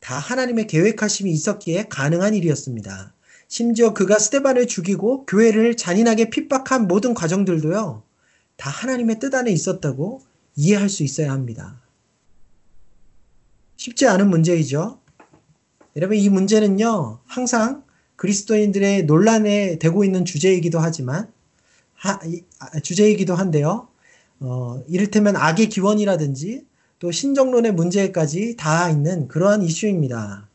다 0.01 0.17
하나님의 0.17 0.67
계획하심이 0.67 1.31
있었기에 1.31 1.89
가능한 1.91 2.33
일이었습니다. 2.35 3.13
심지어 3.47 3.93
그가 3.93 4.19
스테반을 4.19 4.67
죽이고 4.67 5.27
교회를 5.27 5.77
잔인하게 5.77 6.31
핍박한 6.31 6.89
모든 6.89 7.13
과정들도요, 7.13 8.05
다 8.57 8.71
하나님의 8.71 9.19
뜻 9.19 9.35
안에 9.35 9.51
있었다고 9.51 10.23
이해할 10.57 10.89
수 10.89 11.03
있어야 11.03 11.31
합니다. 11.31 11.79
쉽지 13.77 14.07
않은 14.07 14.31
문제이죠. 14.31 15.02
여러분, 15.97 16.17
이 16.17 16.29
문제는요, 16.31 17.19
항상 17.27 17.85
그리스도인들의 18.17 19.05
논란에 19.05 19.79
되고 19.79 20.05
있는 20.05 20.25
주제이기도 20.25 20.79
하지만, 20.79 21.31
하, 21.95 22.19
아, 22.59 22.81
주제이기도 22.81 23.35
한데요. 23.35 23.89
어, 24.41 24.83
이를테면 24.89 25.37
악의 25.37 25.69
기원이라든지 25.69 26.65
또 26.99 27.11
신정론의 27.11 27.73
문제까지 27.73 28.57
다 28.57 28.89
있는 28.89 29.29
그러한 29.29 29.63
이슈입니다. 29.63 30.49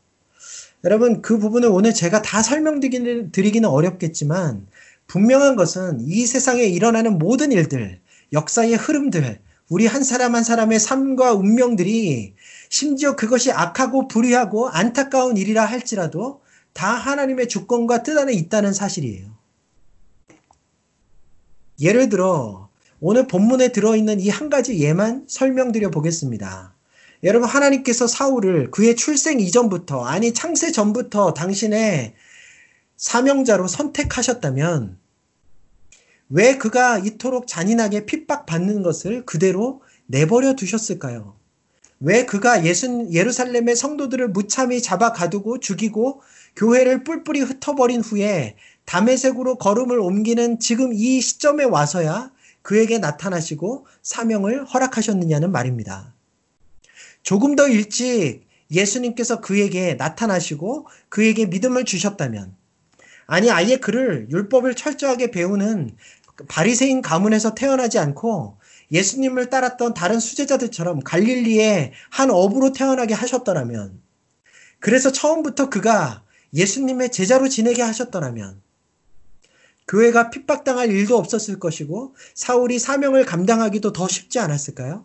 여러분, 0.84 1.22
그 1.22 1.38
부분을 1.38 1.68
오늘 1.68 1.94
제가 1.94 2.22
다 2.22 2.42
설명드리기는 2.42 3.64
어렵겠지만, 3.64 4.66
분명한 5.06 5.56
것은 5.56 6.00
이 6.00 6.26
세상에 6.26 6.64
일어나는 6.64 7.18
모든 7.18 7.52
일들, 7.52 8.00
역사의 8.32 8.74
흐름들, 8.74 9.40
우리 9.68 9.86
한 9.86 10.02
사람 10.02 10.34
한 10.34 10.42
사람의 10.42 10.80
삶과 10.80 11.34
운명들이 11.34 12.34
심지어 12.68 13.16
그것이 13.16 13.50
악하고 13.52 14.08
불의하고 14.08 14.68
안타까운 14.68 15.36
일이라 15.36 15.64
할지라도 15.64 16.42
다 16.72 16.88
하나님의 16.94 17.48
주권과 17.48 18.02
뜻 18.02 18.16
안에 18.18 18.32
있다는 18.32 18.72
사실이에요. 18.72 19.36
예를 21.80 22.08
들어 22.08 22.68
오늘 23.00 23.26
본문에 23.28 23.72
들어있는 23.72 24.20
이 24.20 24.28
한 24.28 24.50
가지 24.50 24.78
예만 24.80 25.26
설명드려 25.28 25.90
보겠습니다. 25.90 26.74
여러분 27.24 27.48
하나님께서 27.48 28.06
사울을 28.06 28.70
그의 28.70 28.96
출생 28.96 29.40
이전부터 29.40 30.04
아니 30.04 30.32
창세 30.32 30.70
전부터 30.72 31.34
당신의 31.34 32.14
사명자로 32.96 33.66
선택하셨다면 33.66 34.98
왜 36.30 36.58
그가 36.58 36.98
이토록 36.98 37.46
잔인하게 37.46 38.06
핍박받는 38.06 38.82
것을 38.82 39.24
그대로 39.24 39.82
내버려 40.06 40.54
두셨을까요? 40.54 41.37
왜 42.00 42.24
그가 42.24 42.64
예순, 42.64 43.12
예루살렘의 43.12 43.74
성도들을 43.74 44.28
무참히 44.28 44.80
잡아 44.80 45.12
가두고 45.12 45.58
죽이고 45.58 46.22
교회를 46.56 47.04
뿔뿔이 47.04 47.40
흩어버린 47.40 48.00
후에 48.00 48.56
담에색으로 48.84 49.56
걸음을 49.56 49.98
옮기는 49.98 50.60
지금 50.60 50.92
이 50.92 51.20
시점에 51.20 51.64
와서야 51.64 52.30
그에게 52.62 52.98
나타나시고 52.98 53.86
사명을 54.02 54.64
허락하셨느냐는 54.66 55.52
말입니다. 55.52 56.14
조금 57.22 57.56
더 57.56 57.68
일찍 57.68 58.46
예수님께서 58.70 59.40
그에게 59.40 59.94
나타나시고 59.94 60.86
그에게 61.08 61.46
믿음을 61.46 61.84
주셨다면 61.84 62.54
아니 63.26 63.50
아예 63.50 63.76
그를 63.76 64.28
율법을 64.30 64.74
철저하게 64.74 65.30
배우는 65.30 65.96
바리새인 66.48 67.02
가문에서 67.02 67.54
태어나지 67.54 67.98
않고 67.98 68.57
예수님을 68.90 69.50
따랐던 69.50 69.94
다른 69.94 70.18
수제자들처럼 70.20 71.00
갈릴리의 71.00 71.92
한 72.10 72.30
어부로 72.30 72.72
태어나게 72.72 73.14
하셨더라면, 73.14 74.00
그래서 74.80 75.12
처음부터 75.12 75.68
그가 75.68 76.24
예수님의 76.54 77.10
제자로 77.10 77.48
지내게 77.48 77.82
하셨더라면, 77.82 78.62
교회가 79.86 80.30
핍박당할 80.30 80.90
일도 80.90 81.16
없었을 81.16 81.58
것이고, 81.58 82.14
사울이 82.34 82.78
사명을 82.78 83.24
감당하기도 83.24 83.92
더 83.92 84.06
쉽지 84.06 84.38
않았을까요? 84.38 85.04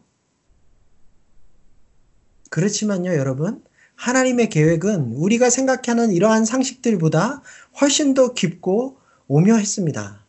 그렇지만요, 2.49 3.13
여러분. 3.15 3.63
하나님의 3.95 4.49
계획은 4.49 5.13
우리가 5.13 5.49
생각하는 5.49 6.11
이러한 6.11 6.45
상식들보다 6.45 7.41
훨씬 7.79 8.13
더 8.13 8.33
깊고 8.33 8.97
오묘했습니다. 9.27 10.22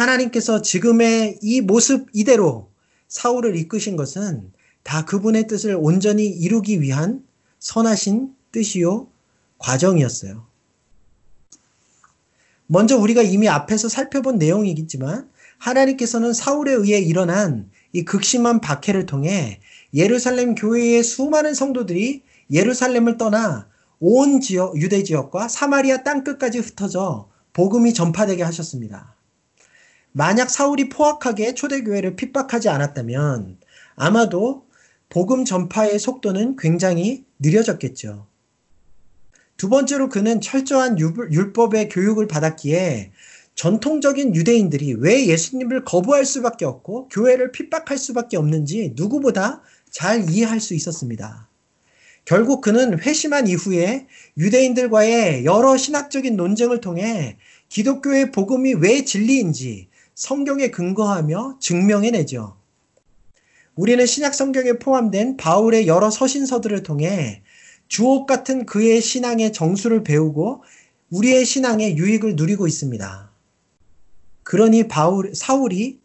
하나님께서 0.00 0.62
지금의 0.62 1.38
이 1.42 1.60
모습 1.60 2.08
이대로 2.12 2.70
사울을 3.08 3.56
이끄신 3.56 3.96
것은 3.96 4.50
다 4.82 5.04
그분의 5.04 5.46
뜻을 5.46 5.76
온전히 5.78 6.26
이루기 6.26 6.80
위한 6.80 7.22
선하신 7.58 8.34
뜻이요 8.52 9.08
과정이었어요. 9.58 10.46
먼저 12.66 12.96
우리가 12.96 13.22
이미 13.22 13.48
앞에서 13.48 13.88
살펴본 13.88 14.38
내용이겠지만 14.38 15.28
하나님께서는 15.58 16.32
사울에 16.32 16.72
의해 16.72 16.98
일어난 16.98 17.68
이 17.92 18.04
극심한 18.04 18.60
박해를 18.60 19.04
통해 19.06 19.60
예루살렘 19.92 20.54
교회의 20.54 21.02
수많은 21.02 21.52
성도들이 21.52 22.22
예루살렘을 22.50 23.18
떠나 23.18 23.68
온 23.98 24.40
지역, 24.40 24.80
유대 24.80 25.02
지역과 25.02 25.48
사마리아 25.48 26.02
땅 26.04 26.24
끝까지 26.24 26.60
흩어져 26.60 27.28
복음이 27.52 27.92
전파되게 27.92 28.42
하셨습니다. 28.44 29.19
만약 30.12 30.50
사울이 30.50 30.88
포악하게 30.88 31.54
초대교회를 31.54 32.16
핍박하지 32.16 32.68
않았다면 32.68 33.58
아마도 33.94 34.66
복음 35.08 35.44
전파의 35.44 35.98
속도는 35.98 36.56
굉장히 36.56 37.24
느려졌겠죠. 37.38 38.26
두 39.56 39.68
번째로 39.68 40.08
그는 40.08 40.40
철저한 40.40 40.98
율법의 40.98 41.90
교육을 41.90 42.26
받았기에 42.26 43.12
전통적인 43.54 44.34
유대인들이 44.34 44.94
왜 44.94 45.26
예수님을 45.26 45.84
거부할 45.84 46.24
수밖에 46.24 46.64
없고 46.64 47.08
교회를 47.08 47.52
핍박할 47.52 47.98
수밖에 47.98 48.38
없는지 48.38 48.94
누구보다 48.96 49.60
잘 49.90 50.30
이해할 50.30 50.60
수 50.60 50.72
있었습니다. 50.74 51.50
결국 52.24 52.62
그는 52.62 52.98
회심한 53.00 53.48
이후에 53.48 54.06
유대인들과의 54.38 55.44
여러 55.44 55.76
신학적인 55.76 56.36
논쟁을 56.36 56.80
통해 56.80 57.36
기독교의 57.68 58.30
복음이 58.30 58.74
왜 58.74 59.04
진리인지 59.04 59.89
성경에 60.20 60.68
근거하며 60.68 61.56
증명해내죠. 61.60 62.54
우리는 63.74 64.04
신약 64.04 64.34
성경에 64.34 64.74
포함된 64.74 65.38
바울의 65.38 65.86
여러 65.86 66.10
서신서들을 66.10 66.82
통해 66.82 67.42
주옥 67.88 68.26
같은 68.26 68.66
그의 68.66 69.00
신앙의 69.00 69.54
정수를 69.54 70.04
배우고 70.04 70.62
우리의 71.08 71.46
신앙의 71.46 71.96
유익을 71.96 72.36
누리고 72.36 72.66
있습니다. 72.66 73.30
그러니 74.42 74.88
바울, 74.88 75.34
사울이 75.34 76.00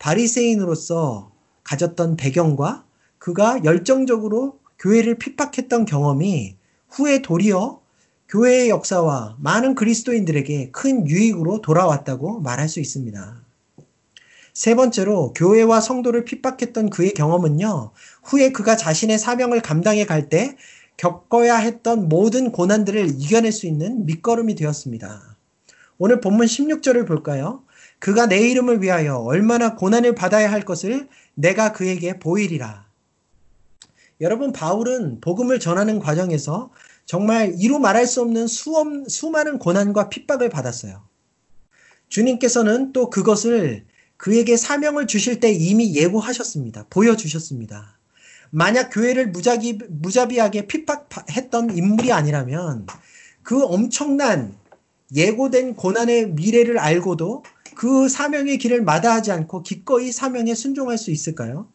바리새인으로서 0.00 1.30
가졌던 1.62 2.16
배경과 2.16 2.84
그가 3.18 3.62
열정적으로 3.62 4.58
교회를 4.80 5.18
핍박했던 5.18 5.84
경험이 5.84 6.56
후에 6.88 7.22
도리어 7.22 7.80
교회의 8.28 8.70
역사와 8.70 9.36
많은 9.38 9.76
그리스도인들에게 9.76 10.72
큰 10.72 11.06
유익으로 11.06 11.60
돌아왔다고 11.60 12.40
말할 12.40 12.68
수 12.68 12.80
있습니다. 12.80 13.51
세 14.52 14.74
번째로 14.74 15.32
교회와 15.32 15.80
성도를 15.80 16.24
핍박했던 16.24 16.90
그의 16.90 17.12
경험은요. 17.12 17.92
후에 18.22 18.52
그가 18.52 18.76
자신의 18.76 19.18
사명을 19.18 19.62
감당해 19.62 20.04
갈 20.04 20.28
때 20.28 20.56
겪어야 20.96 21.56
했던 21.56 22.08
모든 22.08 22.52
고난들을 22.52 23.20
이겨낼 23.20 23.50
수 23.50 23.66
있는 23.66 24.06
밑거름이 24.06 24.54
되었습니다. 24.54 25.36
오늘 25.98 26.20
본문 26.20 26.46
16절을 26.46 27.06
볼까요? 27.06 27.64
그가 27.98 28.26
내 28.26 28.38
이름을 28.50 28.82
위하여 28.82 29.16
얼마나 29.16 29.74
고난을 29.74 30.14
받아야 30.14 30.50
할 30.50 30.64
것을 30.64 31.08
내가 31.34 31.72
그에게 31.72 32.18
보이리라. 32.18 32.86
여러분, 34.20 34.52
바울은 34.52 35.20
복음을 35.20 35.58
전하는 35.58 35.98
과정에서 35.98 36.70
정말 37.04 37.54
이루 37.58 37.78
말할 37.78 38.06
수 38.06 38.20
없는 38.22 38.46
수엄, 38.46 39.08
수많은 39.08 39.58
고난과 39.58 40.08
핍박을 40.08 40.50
받았어요. 40.50 41.02
주님께서는 42.08 42.92
또 42.92 43.10
그것을 43.10 43.84
그에게 44.22 44.56
사명을 44.56 45.08
주실 45.08 45.40
때 45.40 45.50
이미 45.50 45.96
예고하셨습니다. 45.96 46.86
보여주셨습니다. 46.90 47.98
만약 48.50 48.90
교회를 48.90 49.30
무작위, 49.30 49.80
무자비하게 49.88 50.68
핍박했던 50.68 51.76
인물이 51.76 52.12
아니라면 52.12 52.86
그 53.42 53.64
엄청난 53.64 54.56
예고된 55.12 55.74
고난의 55.74 56.34
미래를 56.34 56.78
알고도 56.78 57.42
그 57.74 58.08
사명의 58.08 58.58
길을 58.58 58.84
마다하지 58.84 59.32
않고 59.32 59.64
기꺼이 59.64 60.12
사명에 60.12 60.54
순종할 60.54 60.98
수 60.98 61.10
있을까요? 61.10 61.68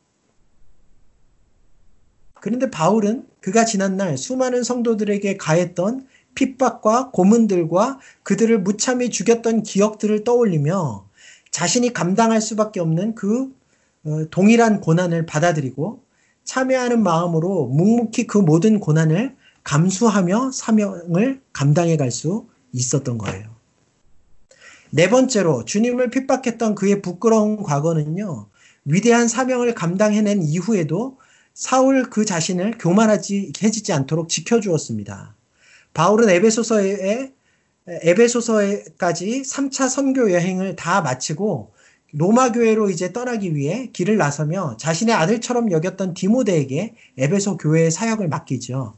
그런데 2.36 2.72
바울은 2.72 3.28
그가 3.42 3.66
지난날 3.66 4.18
수많은 4.18 4.64
성도들에게 4.64 5.36
가했던 5.36 6.08
핍박과 6.34 7.12
고문들과 7.12 8.00
그들을 8.24 8.58
무참히 8.62 9.10
죽였던 9.10 9.64
기억들을 9.64 10.24
떠올리며 10.24 11.07
자신이 11.52 11.94
감당할 11.94 12.42
수밖에 12.42 12.80
없는 12.80 13.16
그 13.16 13.56
어, 14.06 14.26
동일한 14.32 14.82
고난을 14.82 15.26
받아들이고 15.26 16.04
참여하는 16.44 17.04
마음으로 17.04 17.68
묵묵히 17.68 18.28
그 18.28 18.38
모든 18.38 18.80
고난을 18.80 19.36
감수하며 19.64 20.52
사명을 20.52 21.42
감당해 21.52 21.98
갈 21.98 22.10
수 22.10 22.48
있었던 22.72 23.18
거예요. 23.18 23.50
네 24.92 25.10
번째로 25.10 25.66
주님을 25.66 26.10
핍박했던 26.10 26.76
그의 26.76 27.02
부끄러운 27.02 27.64
과거는요, 27.64 28.48
위대한 28.86 29.28
사명을 29.28 29.74
감당해낸 29.74 30.42
이후에도 30.42 31.18
사울 31.54 32.10
그 32.10 32.24
자신을 32.24 32.78
교만하지 32.80 33.52
해지지 33.62 33.92
않도록 33.92 34.30
지켜주었습니다. 34.30 35.36
바울은 35.94 36.30
에베소서에 36.30 37.34
에베소서까지 37.88 39.44
3차 39.44 39.88
선교 39.88 40.32
여행을 40.32 40.76
다 40.76 41.02
마치고 41.02 41.72
로마 42.12 42.52
교회로 42.52 42.90
이제 42.90 43.14
떠나기 43.14 43.56
위해 43.56 43.90
길을 43.94 44.18
나서며 44.18 44.76
자신의 44.78 45.16
아들처럼 45.16 45.72
여겼던 45.72 46.14
디모데에게 46.14 46.96
에베소 47.18 47.58
교회의 47.58 47.92
사역을 47.92 48.28
맡기죠. 48.28 48.94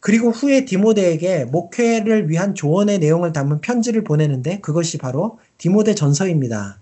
그리고 0.00 0.30
후에 0.30 0.64
디모데에게 0.64 1.44
목회를 1.44 2.30
위한 2.30 2.54
조언의 2.54 2.98
내용을 2.98 3.32
담은 3.32 3.60
편지를 3.60 4.02
보내는데 4.02 4.60
그것이 4.60 4.98
바로 4.98 5.38
디모데 5.58 5.94
전서입니다. 5.94 6.80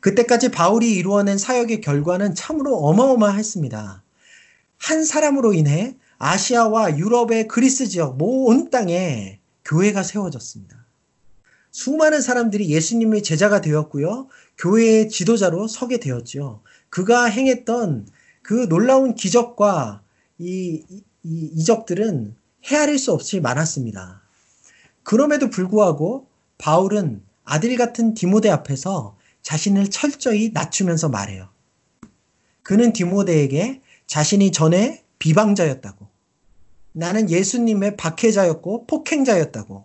그때까지 0.00 0.50
바울이 0.50 0.92
이루어낸 0.94 1.38
사역의 1.38 1.80
결과는 1.80 2.34
참으로 2.34 2.76
어마어마했습니다. 2.78 4.02
한 4.78 5.04
사람으로 5.04 5.52
인해 5.52 5.94
아시아와 6.18 6.98
유럽의 6.98 7.46
그리스 7.46 7.86
지역 7.86 8.16
모든 8.16 8.70
땅에 8.70 9.41
교회가 9.64 10.02
세워졌습니다. 10.02 10.84
수많은 11.70 12.20
사람들이 12.20 12.68
예수님의 12.68 13.22
제자가 13.22 13.60
되었고요. 13.60 14.28
교회의 14.58 15.08
지도자로 15.08 15.68
서게 15.68 15.98
되었죠. 15.98 16.62
그가 16.90 17.24
행했던 17.24 18.06
그 18.42 18.68
놀라운 18.68 19.14
기적과 19.14 20.02
이, 20.38 20.82
이, 20.88 21.02
이 21.22 21.50
이적들은 21.54 22.36
헤아릴 22.64 22.98
수 22.98 23.12
없이 23.12 23.40
많았습니다. 23.40 24.20
그럼에도 25.02 25.48
불구하고 25.48 26.26
바울은 26.58 27.22
아들 27.44 27.76
같은 27.76 28.14
디모데 28.14 28.50
앞에서 28.50 29.16
자신을 29.42 29.90
철저히 29.90 30.50
낮추면서 30.52 31.08
말해요. 31.08 31.48
그는 32.62 32.92
디모데에게 32.92 33.80
자신이 34.06 34.52
전에 34.52 35.02
비방자였다고. 35.18 36.11
나는 36.92 37.30
예수님의 37.30 37.96
박해자였고 37.96 38.86
폭행자였다고. 38.86 39.84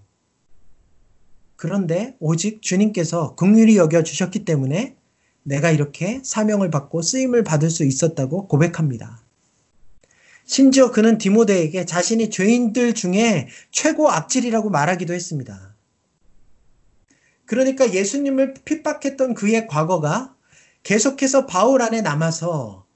그런데 1.55 2.15
오직 2.19 2.61
주님께서 2.61 3.35
긍휼히 3.35 3.77
여겨 3.77 4.03
주셨기 4.03 4.45
때문에 4.45 4.95
내가 5.43 5.71
이렇게 5.71 6.21
사명을 6.23 6.69
받고 6.69 7.01
쓰임을 7.01 7.43
받을 7.43 7.69
수 7.69 7.83
있었다고 7.83 8.47
고백합니다. 8.47 9.23
심지어 10.45 10.91
그는 10.91 11.17
디모데에게 11.17 11.85
자신이 11.85 12.29
죄인들 12.29 12.93
중에 12.93 13.47
최고 13.71 14.09
악질이라고 14.09 14.69
말하기도 14.69 15.13
했습니다. 15.13 15.75
그러니까 17.45 17.93
예수님을 17.93 18.53
핍박했던 18.65 19.33
그의 19.33 19.67
과거가 19.67 20.35
계속해서 20.83 21.47
바울 21.47 21.81
안에 21.81 22.01
남아서 22.01 22.86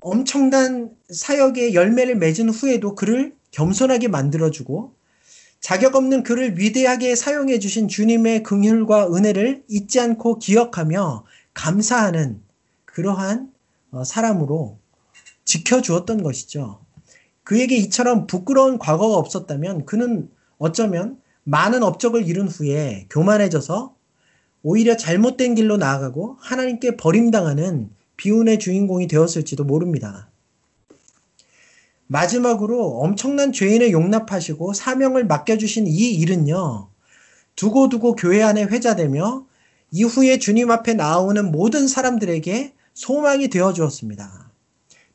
엄청난 0.00 0.94
사역의 1.10 1.74
열매를 1.74 2.16
맺은 2.16 2.50
후에도 2.50 2.94
그를 2.94 3.34
겸손하게 3.50 4.08
만들어주고 4.08 4.94
자격 5.60 5.96
없는 5.96 6.22
그를 6.22 6.58
위대하게 6.58 7.16
사용해 7.16 7.58
주신 7.58 7.88
주님의 7.88 8.44
긍휼과 8.44 9.14
은혜를 9.14 9.64
잊지 9.68 9.98
않고 10.00 10.38
기억하며 10.38 11.24
감사하는 11.54 12.40
그러한 12.84 13.52
어, 13.90 14.04
사람으로 14.04 14.78
지켜주었던 15.44 16.22
것이죠. 16.22 16.80
그에게 17.42 17.76
이처럼 17.76 18.26
부끄러운 18.26 18.78
과거가 18.78 19.16
없었다면 19.16 19.86
그는 19.86 20.30
어쩌면 20.58 21.20
많은 21.44 21.82
업적을 21.82 22.28
이룬 22.28 22.46
후에 22.46 23.06
교만해져서 23.10 23.96
오히려 24.62 24.96
잘못된 24.96 25.54
길로 25.54 25.76
나아가고 25.76 26.36
하나님께 26.40 26.96
버림당하는 26.96 27.90
비운의 28.18 28.58
주인공이 28.58 29.06
되었을지도 29.06 29.64
모릅니다. 29.64 30.28
마지막으로 32.08 32.98
엄청난 33.00 33.52
죄인을 33.52 33.92
용납하시고 33.92 34.74
사명을 34.74 35.24
맡겨주신 35.26 35.86
이 35.86 36.10
일은요, 36.14 36.88
두고두고 37.56 38.16
교회 38.16 38.42
안에 38.42 38.64
회자되며 38.64 39.46
이후에 39.90 40.38
주님 40.38 40.70
앞에 40.70 40.94
나오는 40.94 41.50
모든 41.50 41.88
사람들에게 41.88 42.74
소망이 42.92 43.48
되어 43.48 43.72
주었습니다. 43.72 44.50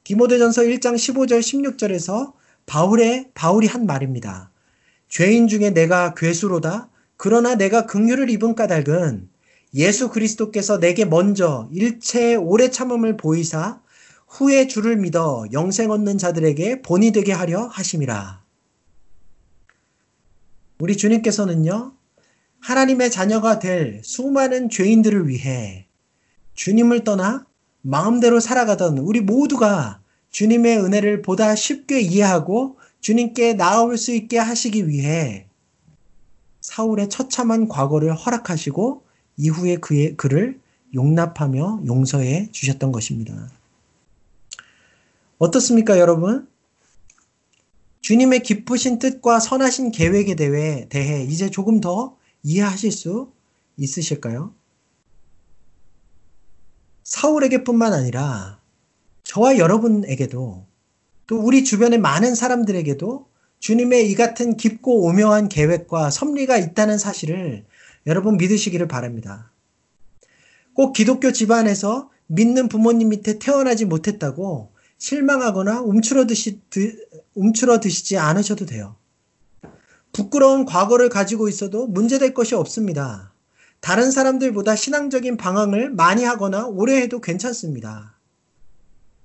디모데전서 0.04 0.64
1장 0.64 0.96
15절 0.96 1.40
16절에서 1.40 2.34
바울의 2.66 3.32
바울이 3.34 3.68
한 3.68 3.86
말입니다. 3.86 4.52
죄인 5.10 5.48
중에 5.48 5.72
내가 5.72 6.14
괴수로다. 6.14 6.90
그러나 7.18 7.56
내가 7.56 7.86
긍휼을 7.86 8.30
입은 8.30 8.56
까닭은 8.56 9.30
예수 9.76 10.10
그리스도께서 10.10 10.80
내게 10.80 11.06
먼저 11.06 11.68
일체의 11.72 12.36
오래 12.36 12.70
참음을 12.70 13.18
보이사 13.18 13.82
후에 14.28 14.68
주를 14.68 14.98
믿어 14.98 15.46
영생 15.52 15.92
얻는 15.92 16.18
자들에게 16.18 16.82
본이 16.82 17.12
되게 17.12 17.32
하려 17.32 17.68
하심이라. 17.68 18.44
우리 20.80 20.98
주님께서는요, 20.98 21.94
하나님의 22.60 23.12
자녀가 23.12 23.60
될 23.60 24.02
수많은 24.04 24.70
죄인들을 24.70 25.28
위해 25.28 25.88
주님을 26.54 27.04
떠나 27.04 27.46
마음대로 27.82 28.40
살아가던 28.40 28.98
우리 29.00 29.22
모두가 29.22 30.02
주님의 30.32 30.80
은혜를 30.80 31.22
보다 31.22 31.56
쉽게 31.56 32.00
이해하고 32.02 32.78
주님께 33.02 33.54
나아올 33.54 33.98
수 33.98 34.14
있게 34.14 34.38
하시기 34.38 34.88
위해 34.88 35.48
사울의 36.62 37.10
처참한 37.10 37.68
과거를 37.68 38.16
허락하시고 38.16 39.03
이후에 39.38 39.78
그의 39.78 40.16
그를 40.16 40.60
용납하며 40.94 41.84
용서해 41.86 42.50
주셨던 42.52 42.92
것입니다. 42.92 43.50
어떻습니까, 45.38 46.00
여러분? 46.00 46.48
주님의 48.02 48.44
기쁘신 48.44 49.00
뜻과 49.00 49.40
선하신 49.40 49.92
계획에 49.92 50.36
대해 50.36 51.24
이제 51.24 51.50
조금 51.50 51.80
더 51.80 52.18
이해하실 52.44 52.92
수 52.92 53.32
있으실까요? 53.78 54.54
사울에게뿐만 57.04 57.94
아니라 57.94 58.60
저와 59.24 59.58
여러분에게도 59.58 60.66
또 61.28 61.40
우리 61.40 61.64
주변의 61.64 62.00
많은 62.00 62.36
사람들에게도 62.36 63.28
주님의 63.60 64.12
이 64.12 64.16
같은 64.16 64.58
깊고 64.58 65.06
오묘한 65.06 65.48
계획과 65.48 66.10
섭리가 66.10 66.58
있다는 66.58 66.98
사실을 66.98 67.66
여러분 68.06 68.38
믿으시기를 68.38 68.88
바랍니다. 68.88 69.52
꼭 70.74 70.94
기독교 70.94 71.32
집안에서 71.32 72.10
믿는 72.28 72.68
부모님 72.68 73.10
밑에 73.10 73.40
태어나지 73.40 73.86
못했다고 73.86 74.72
실망하거나 74.98 75.82
움츠러드시, 75.82 76.62
움츠러드시지 77.36 78.18
않으셔도 78.18 78.66
돼요. 78.66 78.96
부끄러운 80.12 80.66
과거를 80.66 81.10
가지고 81.10 81.50
있어도 81.50 81.88
문제될 81.88 82.34
것이 82.34 82.56
없습니다. 82.56 83.34
다른 83.80 84.12
사람들보다 84.12 84.76
신앙적인 84.76 85.36
방황을 85.36 85.90
많이 85.92 86.24
하거나 86.24 86.68
오래 86.68 87.02
해도 87.02 87.20
괜찮습니다. 87.20 88.18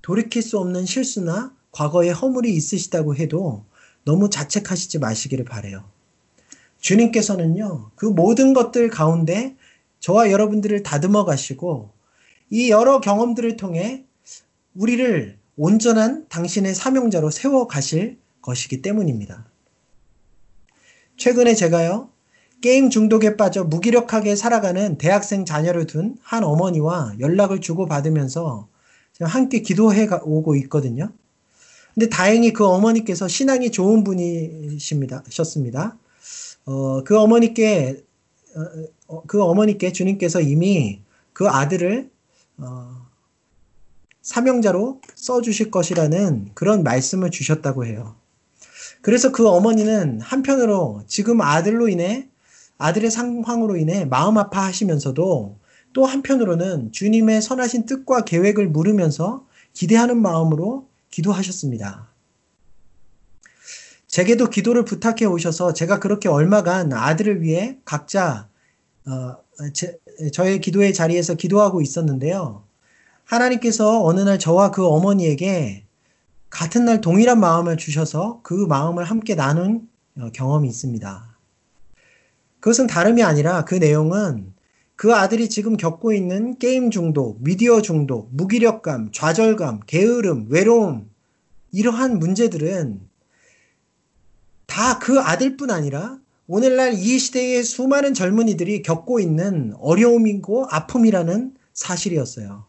돌이킬 0.01 0.41
수 0.41 0.59
없는 0.59 0.85
실수나 0.85 1.55
과거의 1.71 2.11
허물이 2.11 2.53
있으시다고 2.53 3.15
해도 3.15 3.65
너무 4.03 4.29
자책하시지 4.29 4.99
마시기를 4.99 5.45
바래요. 5.45 5.89
주님께서는요, 6.79 7.91
그 7.95 8.05
모든 8.05 8.53
것들 8.53 8.89
가운데 8.89 9.55
저와 9.99 10.31
여러분들을 10.31 10.83
다듬어 10.83 11.25
가시고 11.25 11.89
이 12.49 12.69
여러 12.69 12.99
경험들을 13.01 13.57
통해 13.57 14.05
우리를 14.75 15.37
온전한 15.57 16.25
당신의 16.29 16.73
사명자로 16.73 17.29
세워 17.31 17.67
가실 17.67 18.17
것이기 18.41 18.81
때문입니다. 18.81 19.45
최근에 21.17 21.53
제가요, 21.53 22.09
게임 22.61 22.89
중독에 22.89 23.35
빠져 23.35 23.63
무기력하게 23.65 24.35
살아가는 24.35 24.97
대학생 24.97 25.45
자녀를 25.45 25.85
둔 25.85 26.17
한 26.21 26.43
어머니와 26.43 27.15
연락을 27.19 27.59
주고받으면서 27.59 28.67
함께 29.21 29.61
기도해 29.61 30.07
오고 30.23 30.55
있거든요. 30.55 31.11
근데 31.93 32.07
다행히 32.07 32.53
그 32.53 32.65
어머니께서 32.65 33.27
신앙이 33.27 33.71
좋은 33.71 34.05
분이십니다. 34.05 35.23
셨습니다. 35.27 35.97
어, 36.65 37.03
그 37.03 37.17
어머니께 37.17 38.03
어, 38.55 39.15
어, 39.15 39.23
그 39.27 39.41
어머니께 39.43 39.91
주님께서 39.91 40.41
이미 40.41 41.01
그 41.33 41.47
아들을 41.47 42.09
어, 42.57 43.07
사명자로 44.21 45.01
써 45.15 45.41
주실 45.41 45.71
것이라는 45.71 46.51
그런 46.53 46.83
말씀을 46.83 47.31
주셨다고 47.31 47.85
해요. 47.85 48.15
그래서 49.01 49.31
그 49.31 49.47
어머니는 49.47 50.21
한편으로 50.21 51.03
지금 51.07 51.41
아들로 51.41 51.87
인해 51.87 52.29
아들의 52.77 53.11
상황으로 53.11 53.77
인해 53.77 54.05
마음 54.05 54.37
아파하시면서도 54.37 55.57
또 55.93 56.05
한편으로는 56.05 56.91
주님의 56.91 57.41
선하신 57.41 57.85
뜻과 57.85 58.21
계획을 58.25 58.69
물으면서 58.69 59.45
기대하는 59.73 60.21
마음으로 60.21 60.87
기도하셨습니다. 61.09 62.09
제게도 64.09 64.49
기도를 64.49 64.85
부탁해 64.85 65.25
오셔서 65.25 65.73
제가 65.73 65.99
그렇게 65.99 66.29
얼마간 66.29 66.93
아들을 66.93 67.43
위해 67.43 67.77
각자 67.85 68.49
어, 69.05 69.37
제, 69.71 69.99
저의 70.33 70.59
기도의 70.59 70.95
자리에서 70.95 71.35
기도하고 71.35 71.81
있었는데요. 71.81 72.63
하나님께서 73.23 74.03
어느 74.03 74.21
날 74.21 74.39
저와 74.39 74.71
그 74.71 74.85
어머니에게 74.85 75.85
같은 76.49 76.85
날 76.85 77.01
동일한 77.01 77.39
마음을 77.39 77.77
주셔서 77.77 78.39
그 78.41 78.53
마음을 78.53 79.03
함께 79.03 79.35
나눈 79.35 79.87
어, 80.17 80.29
경험이 80.33 80.67
있습니다. 80.67 81.37
그것은 82.59 82.87
다름이 82.87 83.21
아니라 83.21 83.63
그 83.63 83.75
내용은 83.75 84.53
그 84.95 85.13
아들이 85.13 85.49
지금 85.49 85.77
겪고 85.77 86.13
있는 86.13 86.57
게임 86.57 86.89
중독, 86.89 87.37
미디어 87.43 87.81
중독, 87.81 88.29
무기력감, 88.31 89.11
좌절감, 89.11 89.81
게으름, 89.85 90.47
외로움, 90.49 91.11
이러한 91.71 92.17
문제들은 92.17 93.08
다 94.69 94.99
그 94.99 95.19
아들뿐 95.19 95.71
아니라 95.71 96.19
오늘날 96.47 96.93
이 96.93 97.19
시대의 97.19 97.63
수많은 97.63 98.13
젊은이들이 98.13 98.81
겪고 98.81 99.19
있는 99.19 99.73
어려움이고 99.79 100.67
아픔이라는 100.69 101.53
사실이었어요. 101.73 102.65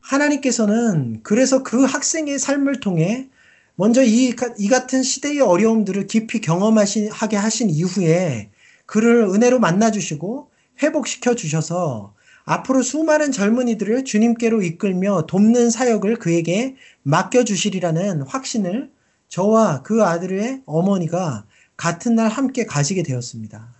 하나님께서는 0.00 1.20
그래서 1.22 1.62
그 1.62 1.84
학생의 1.84 2.38
삶을 2.38 2.80
통해 2.80 3.28
먼저 3.76 4.02
이, 4.02 4.34
이 4.58 4.68
같은 4.68 5.02
시대의 5.02 5.40
어려움들을 5.40 6.06
깊이 6.06 6.40
경험하게 6.40 7.36
하신 7.36 7.70
이후에 7.70 8.50
그를 8.86 9.22
은혜로 9.22 9.58
만나주시고 9.60 10.50
회복시켜 10.82 11.34
주셔서 11.34 12.14
앞으로 12.44 12.82
수많은 12.82 13.32
젊은이들을 13.32 14.04
주님께로 14.04 14.62
이끌며 14.62 15.26
돕는 15.28 15.70
사역을 15.70 16.16
그에게 16.16 16.76
맡겨주시리라는 17.02 18.22
확신을 18.22 18.90
저와 19.30 19.82
그 19.82 20.04
아들의 20.04 20.62
어머니가 20.66 21.46
같은 21.76 22.16
날 22.16 22.28
함께 22.28 22.66
가지게 22.66 23.02
되었습니다. 23.02 23.74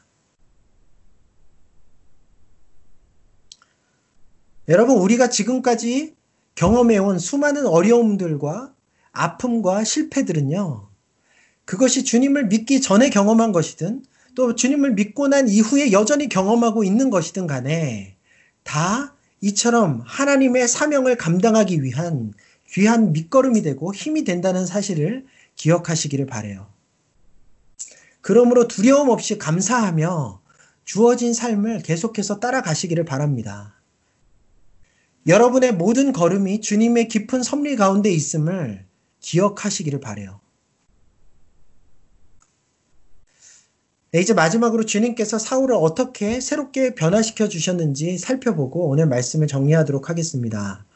여러분, 4.68 4.96
우리가 4.98 5.28
지금까지 5.28 6.14
경험해온 6.55 7.18
수많은 7.18 7.66
어려움들과 7.66 8.72
아픔과 9.12 9.82
실패들은요, 9.82 10.88
그것이 11.64 12.05
주님을 12.05 12.46
믿기 12.46 12.80
전에 12.80 13.11
경험한 13.11 13.51
것이든 13.51 14.05
또 14.36 14.55
주님을 14.55 14.92
믿고 14.92 15.26
난 15.26 15.48
이후에 15.48 15.90
여전히 15.90 16.28
경험하고 16.28 16.84
있는 16.84 17.11
것이든 17.11 17.48
간에 17.48 18.16
다 18.62 19.16
이처럼 19.40 20.03
하나님의 20.07 20.68
사명을 20.68 21.16
감당하기 21.16 21.82
위한 21.82 22.34
귀한 22.68 23.12
밑거름이 23.12 23.62
되고 23.62 23.92
힘이 23.92 24.22
된다는 24.22 24.64
사실을 24.64 25.26
기억하시기를 25.61 26.24
바래요. 26.24 26.72
그러므로 28.22 28.66
두려움 28.66 29.11
없이 29.11 29.36
감사하며 29.36 30.40
주어진 30.84 31.34
삶을 31.34 31.82
계속해서 31.82 32.40
따라가시기를 32.40 33.04
바랍니다. 33.04 33.74
여러분의 35.26 35.74
모든 35.74 36.12
걸음이 36.14 36.62
주님의 36.62 37.08
깊은 37.08 37.42
섭리 37.42 37.76
가운데 37.76 38.11
있음을 38.11 38.86
기억하시기를 39.20 40.00
바래요. 40.00 40.40
네, 44.12 44.20
이제 44.20 44.32
마지막으로 44.32 44.86
주님께서 44.86 45.38
사울을 45.38 45.76
어떻게 45.76 46.40
새롭게 46.40 46.94
변화시켜 46.94 47.48
주셨는지 47.48 48.16
살펴보고 48.16 48.88
오늘 48.88 49.06
말씀을 49.06 49.46
정리하도록 49.46 50.08
하겠습니다. 50.08 50.86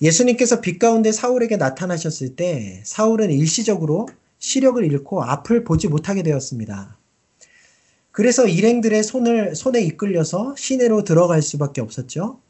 예수님께서 0.00 0.60
빛 0.60 0.78
가운데 0.78 1.12
사울에게 1.12 1.56
나타나셨을 1.56 2.36
때 2.36 2.82
사울은 2.84 3.30
일시적으로 3.30 4.08
시력을 4.38 4.84
잃고 4.84 5.22
앞을 5.22 5.64
보지 5.64 5.88
못하게 5.88 6.22
되었습니다. 6.22 6.96
그래서 8.12 8.46
일행들의 8.46 9.02
손을 9.02 9.54
손에 9.54 9.82
이끌려서 9.82 10.54
시내로 10.56 11.04
들어갈 11.04 11.42
수밖에 11.42 11.80
없었죠. 11.80 12.40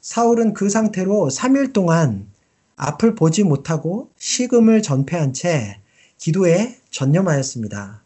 사울은 0.00 0.52
그 0.52 0.68
상태로 0.68 1.30
3일 1.30 1.72
동안 1.72 2.28
앞을 2.76 3.14
보지 3.14 3.42
못하고 3.42 4.10
식음을 4.18 4.82
전폐한 4.82 5.32
채 5.32 5.80
기도에 6.18 6.76
전념하였습니다. 6.90 8.02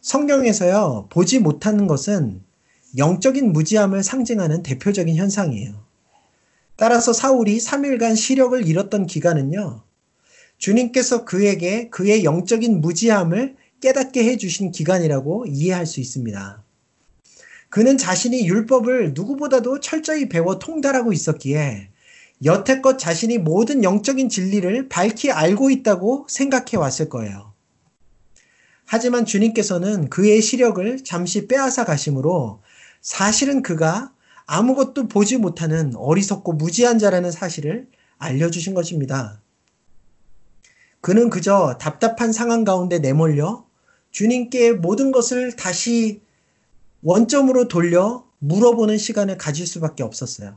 성경에서요, 0.00 1.06
보지 1.10 1.38
못하는 1.38 1.86
것은 1.86 2.42
영적인 2.96 3.52
무지함을 3.52 4.02
상징하는 4.02 4.62
대표적인 4.62 5.14
현상이에요. 5.14 5.85
따라서 6.76 7.12
사울이 7.12 7.58
3일간 7.58 8.16
시력을 8.16 8.66
잃었던 8.66 9.06
기간은요, 9.06 9.82
주님께서 10.58 11.24
그에게 11.24 11.88
그의 11.90 12.24
영적인 12.24 12.80
무지함을 12.80 13.56
깨닫게 13.80 14.24
해 14.24 14.36
주신 14.36 14.70
기간이라고 14.70 15.46
이해할 15.46 15.86
수 15.86 16.00
있습니다. 16.00 16.62
그는 17.68 17.98
자신이 17.98 18.46
율법을 18.46 19.12
누구보다도 19.14 19.80
철저히 19.80 20.28
배워 20.28 20.58
통달하고 20.58 21.12
있었기에 21.12 21.90
여태껏 22.44 22.98
자신이 22.98 23.38
모든 23.38 23.82
영적인 23.82 24.28
진리를 24.28 24.88
밝히 24.88 25.30
알고 25.30 25.70
있다고 25.70 26.26
생각해 26.28 26.76
왔을 26.76 27.08
거예요. 27.08 27.52
하지만 28.84 29.24
주님께서는 29.24 30.10
그의 30.10 30.40
시력을 30.40 31.02
잠시 31.04 31.48
빼앗아 31.48 31.84
가심으로 31.84 32.62
사실은 33.00 33.62
그가 33.62 34.12
아무것도 34.46 35.08
보지 35.08 35.38
못하는 35.38 35.94
어리석고 35.96 36.54
무지한 36.54 36.98
자라는 36.98 37.30
사실을 37.30 37.88
알려주신 38.18 38.74
것입니다. 38.74 39.42
그는 41.00 41.30
그저 41.30 41.76
답답한 41.80 42.32
상황 42.32 42.64
가운데 42.64 42.98
내몰려 42.98 43.66
주님께 44.10 44.72
모든 44.72 45.12
것을 45.12 45.54
다시 45.56 46.22
원점으로 47.02 47.68
돌려 47.68 48.26
물어보는 48.38 48.98
시간을 48.98 49.36
가질 49.36 49.66
수밖에 49.66 50.02
없었어요. 50.02 50.56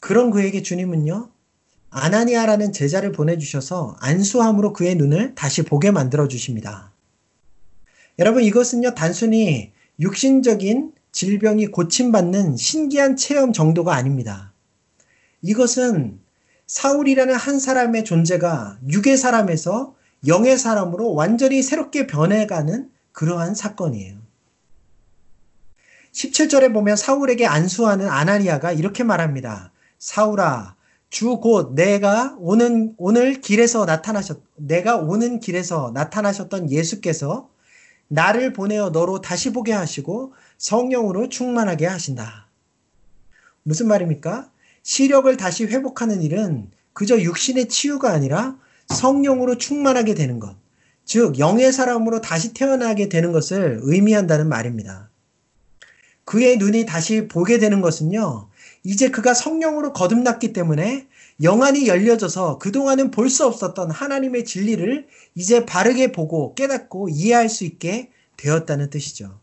그런 0.00 0.30
그에게 0.30 0.62
주님은요, 0.62 1.30
아나니아라는 1.90 2.72
제자를 2.72 3.12
보내주셔서 3.12 3.96
안수함으로 4.00 4.72
그의 4.72 4.96
눈을 4.96 5.34
다시 5.34 5.62
보게 5.62 5.90
만들어 5.90 6.26
주십니다. 6.26 6.92
여러분 8.18 8.42
이것은요 8.42 8.94
단순히 8.94 9.72
육신적인 10.02 10.92
질병이 11.12 11.68
고침받는 11.68 12.56
신기한 12.56 13.16
체험 13.16 13.52
정도가 13.52 13.94
아닙니다. 13.94 14.52
이것은 15.42 16.18
사울이라는 16.66 17.34
한 17.34 17.58
사람의 17.58 18.04
존재가 18.04 18.78
육의 18.88 19.16
사람에서 19.16 19.94
영의 20.26 20.58
사람으로 20.58 21.14
완전히 21.14 21.62
새롭게 21.62 22.06
변해가는 22.06 22.90
그러한 23.12 23.54
사건이에요. 23.54 24.16
17절에 26.12 26.72
보면 26.72 26.96
사울에게 26.96 27.46
안수하는 27.46 28.08
아나니아가 28.08 28.72
이렇게 28.72 29.02
말합니다. 29.04 29.72
사울아, 29.98 30.76
주 31.10 31.40
곧 31.40 31.74
내가 31.74 32.36
오는 32.38 32.94
오늘 32.96 33.40
길에서 33.40 33.84
나타나셨 33.84 34.40
내가 34.56 34.96
오는 34.96 35.40
길에서 35.40 35.90
나타나셨던 35.92 36.70
예수께서 36.70 37.50
나를 38.12 38.52
보내어 38.52 38.90
너로 38.90 39.22
다시 39.22 39.54
보게 39.54 39.72
하시고 39.72 40.34
성령으로 40.58 41.30
충만하게 41.30 41.86
하신다. 41.86 42.46
무슨 43.62 43.88
말입니까? 43.88 44.50
시력을 44.82 45.34
다시 45.38 45.64
회복하는 45.64 46.20
일은 46.20 46.70
그저 46.92 47.18
육신의 47.18 47.68
치유가 47.68 48.12
아니라 48.12 48.58
성령으로 48.88 49.56
충만하게 49.56 50.14
되는 50.14 50.40
것, 50.40 50.56
즉 51.06 51.38
영의 51.38 51.72
사람으로 51.72 52.20
다시 52.20 52.52
태어나게 52.52 53.08
되는 53.08 53.32
것을 53.32 53.80
의미한다는 53.82 54.46
말입니다. 54.46 55.08
그의 56.26 56.58
눈이 56.58 56.84
다시 56.84 57.28
보게 57.28 57.58
되는 57.58 57.80
것은요. 57.80 58.50
이제 58.84 59.08
그가 59.08 59.32
성령으로 59.32 59.94
거듭났기 59.94 60.52
때문에 60.52 61.06
영안이 61.42 61.88
열려져서 61.88 62.58
그동안은 62.58 63.10
볼 63.10 63.28
수 63.28 63.44
없었던 63.46 63.90
하나님의 63.90 64.44
진리를 64.44 65.06
이제 65.34 65.66
바르게 65.66 66.12
보고 66.12 66.54
깨닫고 66.54 67.08
이해할 67.08 67.48
수 67.48 67.64
있게 67.64 68.10
되었다는 68.36 68.90
뜻이죠. 68.90 69.40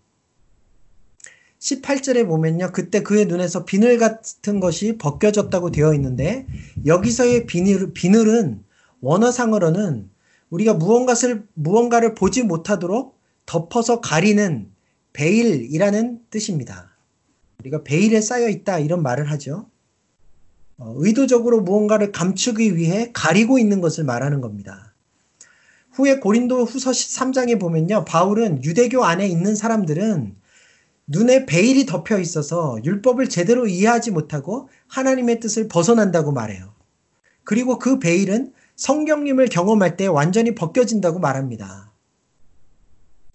18절에 1.60 2.26
보면요. 2.26 2.72
그때 2.72 3.04
그의 3.04 3.26
눈에서 3.26 3.66
비늘 3.66 3.98
같은 3.98 4.60
것이 4.60 4.98
벗겨졌다고 4.98 5.72
되어 5.72 5.94
있는데 5.96 6.48
여기서의 6.86 7.46
비늘, 7.48 7.94
비늘은 7.94 8.64
원어상으로는 9.02 10.10
우리가 10.50 10.74
무언가를, 10.76 11.48
무언가를 11.54 12.16
보지 12.16 12.44
못하도록 12.44 13.18
덮어서 13.46 14.00
가리는 14.00 14.72
베일이라는 15.14 16.22
뜻입니다. 16.30 16.96
우리가 17.60 17.84
베일에 17.84 18.22
쌓여 18.22 18.48
있다 18.48 18.80
이런 18.80 19.04
말을 19.04 19.30
하죠. 19.32 19.68
어, 20.80 20.94
의도적으로 20.98 21.62
무언가를 21.62 22.12
감추기 22.12 22.78
위해 22.78 23.12
가리고 23.14 23.60
있는 23.60 23.82
것을 23.82 24.06
말하는 24.06 24.40
겁니다. 24.40 24.94
후에 25.92 26.20
고린도 26.20 26.64
후서 26.64 26.92
13장에 26.92 27.60
보면요. 27.60 28.06
바울은 28.06 28.64
유대교 28.64 29.04
안에 29.04 29.28
있는 29.28 29.56
사람들은 29.56 30.36
눈에 31.08 31.46
베일이 31.46 31.86
덮여 31.86 32.20
있어서 32.20 32.78
율법을 32.86 33.28
제대로 33.28 33.68
이해하지 33.68 34.12
못하고 34.12 34.70
하나님의 34.88 35.42
뜻을 35.42 35.68
벗어난다고 35.68 36.32
말해요. 36.32 36.74
그리고 37.44 37.78
그 37.78 38.00
베일은 38.00 38.54
성경님을 38.78 39.48
경험할 39.48 39.98
때 39.98 40.08
완전히 40.08 40.56
벗겨진다고 40.56 41.20
말합니다. 41.20 41.92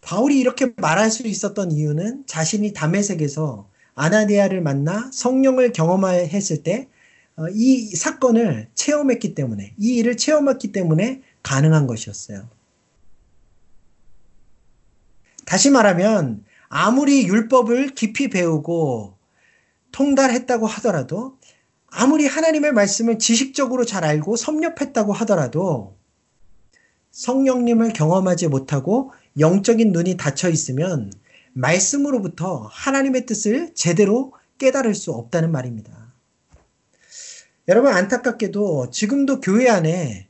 바울이 0.01 0.38
이렇게 0.38 0.72
말할 0.76 1.11
수 1.11 1.26
있었던 1.26 1.72
이유는 1.72 2.24
자신이 2.26 2.72
담에색에서 2.72 3.68
아나니아를 3.95 4.62
만나 4.62 5.11
성령을 5.12 5.72
경험했을 5.72 6.62
때 6.62 6.88
이 7.53 7.91
어, 7.93 7.97
사건을 7.97 8.68
체험했기 8.74 9.35
때문에 9.35 9.74
이 9.78 9.97
일을 9.97 10.16
체험했기 10.16 10.72
때문에 10.72 11.22
가능한 11.43 11.87
것이었어요. 11.87 12.49
다시 15.45 15.70
말하면 15.70 16.45
아무리 16.68 17.26
율법을 17.26 17.95
깊이 17.95 18.28
배우고 18.28 19.16
통달했다고 19.93 20.66
하더라도 20.66 21.39
아무리 21.89 22.26
하나님의 22.26 22.72
말씀을 22.72 23.18
지식적으로 23.18 23.85
잘 23.85 24.05
알고 24.05 24.37
섭렵했다고 24.37 25.12
하더라도 25.12 25.97
성령님을 27.12 27.93
경험하지 27.93 28.49
못하고 28.49 29.12
영적인 29.39 29.93
눈이 29.93 30.16
닫혀 30.16 30.49
있으면 30.49 31.12
말씀으로부터 31.53 32.68
하나님의 32.72 33.26
뜻을 33.26 33.74
제대로 33.74 34.32
깨달을 34.59 34.95
수 34.95 35.12
없다는 35.12 35.53
말입니다. 35.53 36.03
여러분 37.67 37.93
안타깝게도 37.93 38.91
지금도 38.91 39.41
교회 39.41 39.71
안에 39.71 40.29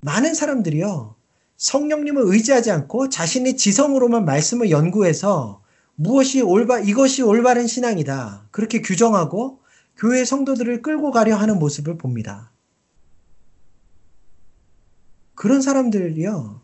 많은 0.00 0.34
사람들이요 0.34 1.14
성령님을 1.56 2.22
의지하지 2.26 2.70
않고 2.72 3.08
자신의 3.08 3.56
지성으로만 3.56 4.24
말씀을 4.24 4.70
연구해서 4.70 5.62
무엇이 5.94 6.42
올바 6.42 6.80
이것이 6.80 7.22
올바른 7.22 7.66
신앙이다 7.66 8.48
그렇게 8.50 8.82
규정하고 8.82 9.60
교회 9.96 10.24
성도들을 10.24 10.82
끌고 10.82 11.12
가려 11.12 11.36
하는 11.36 11.58
모습을 11.58 11.96
봅니다. 11.96 12.50
그런 15.34 15.62
사람들이요 15.62 16.60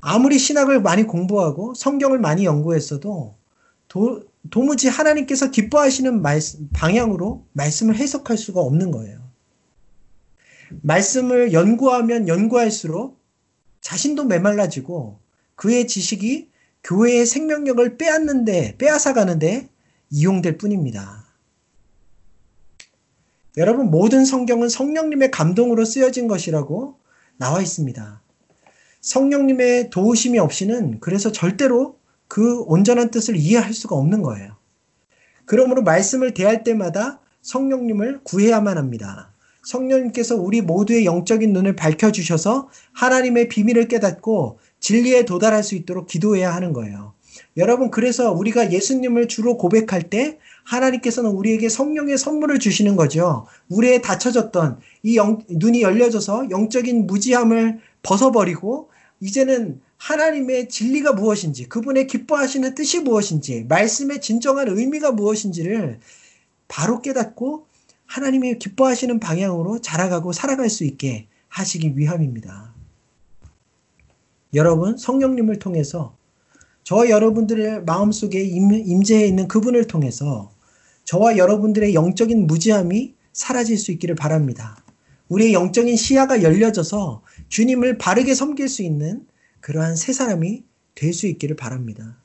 아무리 0.00 0.38
신학을 0.38 0.80
많이 0.80 1.02
공부하고 1.02 1.74
성경을 1.74 2.18
많이 2.18 2.44
연구했어도 2.44 3.36
도, 3.88 4.24
도무지 4.50 4.88
하나님께서 4.88 5.50
기뻐하시는 5.50 6.22
말씀, 6.22 6.68
방향으로 6.72 7.46
말씀을 7.52 7.96
해석할 7.96 8.38
수가 8.38 8.60
없는 8.60 8.90
거예요. 8.90 9.21
말씀을 10.82 11.52
연구하면 11.52 12.28
연구할수록 12.28 13.20
자신도 13.80 14.24
메말라지고 14.24 15.18
그의 15.54 15.86
지식이 15.86 16.50
교회의 16.84 17.26
생명력을 17.26 17.96
빼앗는데, 17.96 18.76
빼앗아가는데 18.78 19.68
이용될 20.10 20.58
뿐입니다. 20.58 21.24
여러분, 23.56 23.90
모든 23.90 24.24
성경은 24.24 24.68
성령님의 24.68 25.30
감동으로 25.30 25.84
쓰여진 25.84 26.26
것이라고 26.26 26.98
나와 27.36 27.60
있습니다. 27.60 28.22
성령님의 29.00 29.90
도우심이 29.90 30.38
없이는 30.38 31.00
그래서 31.00 31.32
절대로 31.32 31.98
그 32.28 32.62
온전한 32.62 33.10
뜻을 33.10 33.36
이해할 33.36 33.74
수가 33.74 33.94
없는 33.96 34.22
거예요. 34.22 34.56
그러므로 35.44 35.82
말씀을 35.82 36.34
대할 36.34 36.64
때마다 36.64 37.20
성령님을 37.42 38.20
구해야만 38.22 38.78
합니다. 38.78 39.31
성령님께서 39.62 40.36
우리 40.36 40.60
모두의 40.60 41.04
영적인 41.04 41.52
눈을 41.52 41.76
밝혀주셔서 41.76 42.68
하나님의 42.92 43.48
비밀을 43.48 43.88
깨닫고 43.88 44.58
진리에 44.80 45.24
도달할 45.24 45.62
수 45.62 45.74
있도록 45.74 46.06
기도해야 46.06 46.54
하는 46.54 46.72
거예요. 46.72 47.14
여러분, 47.56 47.90
그래서 47.90 48.32
우리가 48.32 48.72
예수님을 48.72 49.28
주로 49.28 49.56
고백할 49.56 50.10
때 50.10 50.38
하나님께서는 50.64 51.30
우리에게 51.30 51.68
성령의 51.68 52.18
선물을 52.18 52.58
주시는 52.58 52.96
거죠. 52.96 53.46
우리의 53.68 54.02
닫혀졌던 54.02 54.80
이 55.02 55.16
영, 55.16 55.42
눈이 55.48 55.82
열려져서 55.82 56.50
영적인 56.50 57.06
무지함을 57.06 57.80
벗어버리고 58.02 58.90
이제는 59.20 59.80
하나님의 59.96 60.68
진리가 60.68 61.12
무엇인지, 61.12 61.68
그분의 61.68 62.08
기뻐하시는 62.08 62.74
뜻이 62.74 63.00
무엇인지, 63.00 63.66
말씀의 63.68 64.20
진정한 64.20 64.68
의미가 64.68 65.12
무엇인지를 65.12 66.00
바로 66.66 67.00
깨닫고 67.00 67.66
하나님이 68.12 68.58
기뻐하시는 68.58 69.20
방향으로 69.20 69.80
자라가고 69.80 70.32
살아갈 70.32 70.68
수 70.68 70.84
있게 70.84 71.28
하시기 71.48 71.96
위함입니다. 71.96 72.74
여러분, 74.52 74.98
성령님을 74.98 75.58
통해서 75.58 76.14
저 76.82 77.08
여러분들의 77.08 77.84
마음속에 77.84 78.42
임재해 78.42 79.26
있는 79.26 79.48
그분을 79.48 79.86
통해서 79.86 80.52
저와 81.04 81.38
여러분들의 81.38 81.94
영적인 81.94 82.46
무지함이 82.46 83.14
사라질 83.32 83.78
수 83.78 83.92
있기를 83.92 84.14
바랍니다. 84.14 84.84
우리의 85.30 85.54
영적인 85.54 85.96
시야가 85.96 86.42
열려져서 86.42 87.22
주님을 87.48 87.96
바르게 87.96 88.34
섬길 88.34 88.68
수 88.68 88.82
있는 88.82 89.26
그러한 89.60 89.96
새 89.96 90.12
사람이 90.12 90.64
될 90.94 91.14
수 91.14 91.26
있기를 91.26 91.56
바랍니다. 91.56 92.18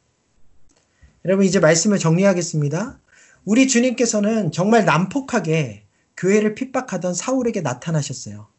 여러분, 1.23 1.45
이제 1.45 1.61
말씀을 1.61 1.97
정리하겠습니다. 1.97 2.99
우리 3.47 3.69
주님께서는 3.69 4.51
정말 4.51 4.83
난폭하게 4.83 5.85
교회를 6.17 6.53
핍박하던 6.53 7.13
사울에게 7.13 7.61
나타나셨어요. 7.61 8.49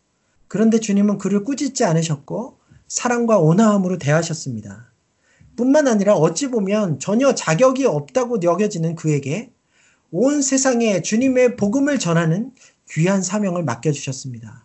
그런데 0.46 0.80
주님은 0.80 1.18
그를 1.18 1.44
꾸짖지 1.44 1.84
않으셨고 1.84 2.58
사랑과 2.86 3.38
온화함으로 3.38 3.98
대하셨습니다. 3.98 4.90
뿐만 5.56 5.88
아니라 5.88 6.14
어찌 6.14 6.48
보면 6.48 7.00
전혀 7.00 7.34
자격이 7.34 7.84
없다고 7.84 8.42
여겨지는 8.42 8.94
그에게 8.94 9.52
온 10.10 10.40
세상에 10.40 11.02
주님의 11.02 11.56
복음을 11.56 11.98
전하는 11.98 12.52
귀한 12.88 13.20
사명을 13.20 13.64
맡겨주셨습니다. 13.64 14.64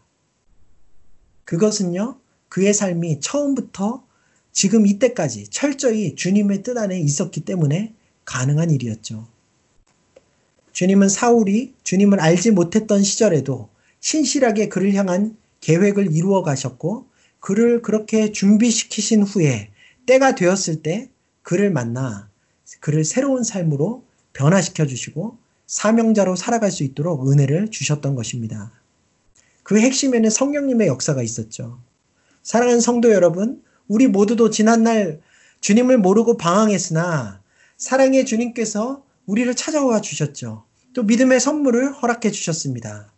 그것은요, 1.43 2.17
그의 2.47 2.74
삶이 2.74 3.19
처음부터 3.19 4.05
지금 4.53 4.88
이때까지 4.88 5.49
철저히 5.49 6.15
주님의 6.15 6.63
뜻 6.63 6.78
안에 6.78 6.97
있었기 6.97 7.41
때문에 7.41 7.93
가능한 8.24 8.71
일이었죠. 8.71 9.32
주님은 10.74 11.07
사울이 11.07 11.74
주님을 11.84 12.19
알지 12.19 12.51
못했던 12.51 13.01
시절에도 13.01 13.69
신실하게 14.01 14.69
그를 14.69 14.93
향한 14.95 15.38
계획을 15.61 16.11
이루어 16.11 16.43
가셨고 16.43 17.07
그를 17.39 17.82
그렇게 17.82 18.32
준비시키신 18.32 19.24
후에 19.24 19.69
때가 20.05 20.36
되었을 20.36 20.82
때 20.82 21.09
그를 21.41 21.71
만나 21.71 22.30
그를 22.80 23.05
새로운 23.05 23.43
삶으로 23.43 24.03
변화시켜 24.34 24.86
주시고 24.86 25.38
사명자로 25.67 26.36
살아갈 26.36 26.71
수 26.71 26.84
있도록 26.84 27.32
은혜를 27.32 27.69
주셨던 27.69 28.15
것입니다. 28.15 28.71
그 29.63 29.80
핵심에는 29.80 30.30
성령님의 30.30 30.88
역사가 30.88 31.24
있었죠. 31.24 31.80
사랑하는 32.41 32.82
성도 32.82 33.11
여러분, 33.11 33.63
우리 33.88 34.07
모두도 34.07 34.49
지난날 34.49 35.21
주님을 35.61 35.97
모르고 35.97 36.36
방황했으나 36.36 37.41
사랑의 37.78 38.26
주님께서 38.26 39.03
우리를 39.26 39.53
찾아와 39.55 40.01
주셨죠. 40.01 40.65
또 40.93 41.03
믿음의 41.03 41.39
선물을 41.39 41.93
허락해 41.93 42.32
주셨습니다. 42.32 43.13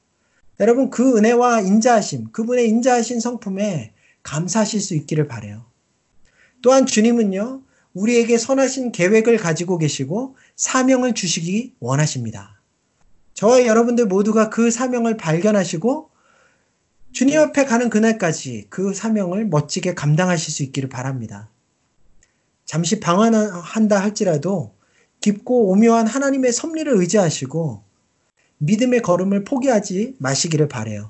여러분 0.59 0.89
그 0.89 1.17
은혜와 1.17 1.61
인자하심, 1.61 2.31
그분의 2.31 2.69
인자하신 2.69 3.19
성품에 3.19 3.93
감사하실 4.23 4.79
수 4.79 4.95
있기를 4.95 5.27
바래요. 5.27 5.65
또한 6.61 6.85
주님은요, 6.85 7.61
우리에게 7.93 8.37
선하신 8.37 8.91
계획을 8.91 9.37
가지고 9.37 9.77
계시고 9.77 10.35
사명을 10.55 11.13
주시기 11.13 11.75
원하십니다. 11.79 12.61
저와 13.33 13.65
여러분들 13.65 14.05
모두가 14.05 14.49
그 14.49 14.71
사명을 14.71 15.17
발견하시고 15.17 16.09
주님 17.11 17.39
앞에 17.39 17.65
가는 17.65 17.89
그날까지 17.89 18.67
그 18.69 18.93
사명을 18.93 19.47
멋지게 19.47 19.93
감당하실 19.93 20.53
수 20.53 20.63
있기를 20.63 20.89
바랍니다. 20.89 21.49
잠시 22.65 22.99
방황한다 22.99 24.01
할지라도 24.01 24.74
깊고 25.25 25.71
오묘한 25.71 26.05
하나님의 26.05 26.51
섭리를 26.53 26.95
의지하시고 26.95 27.81
믿음의 28.59 29.01
걸음을 29.01 29.43
포기하지 29.43 30.17
마시기를 30.19 30.67
바래요. 30.67 31.09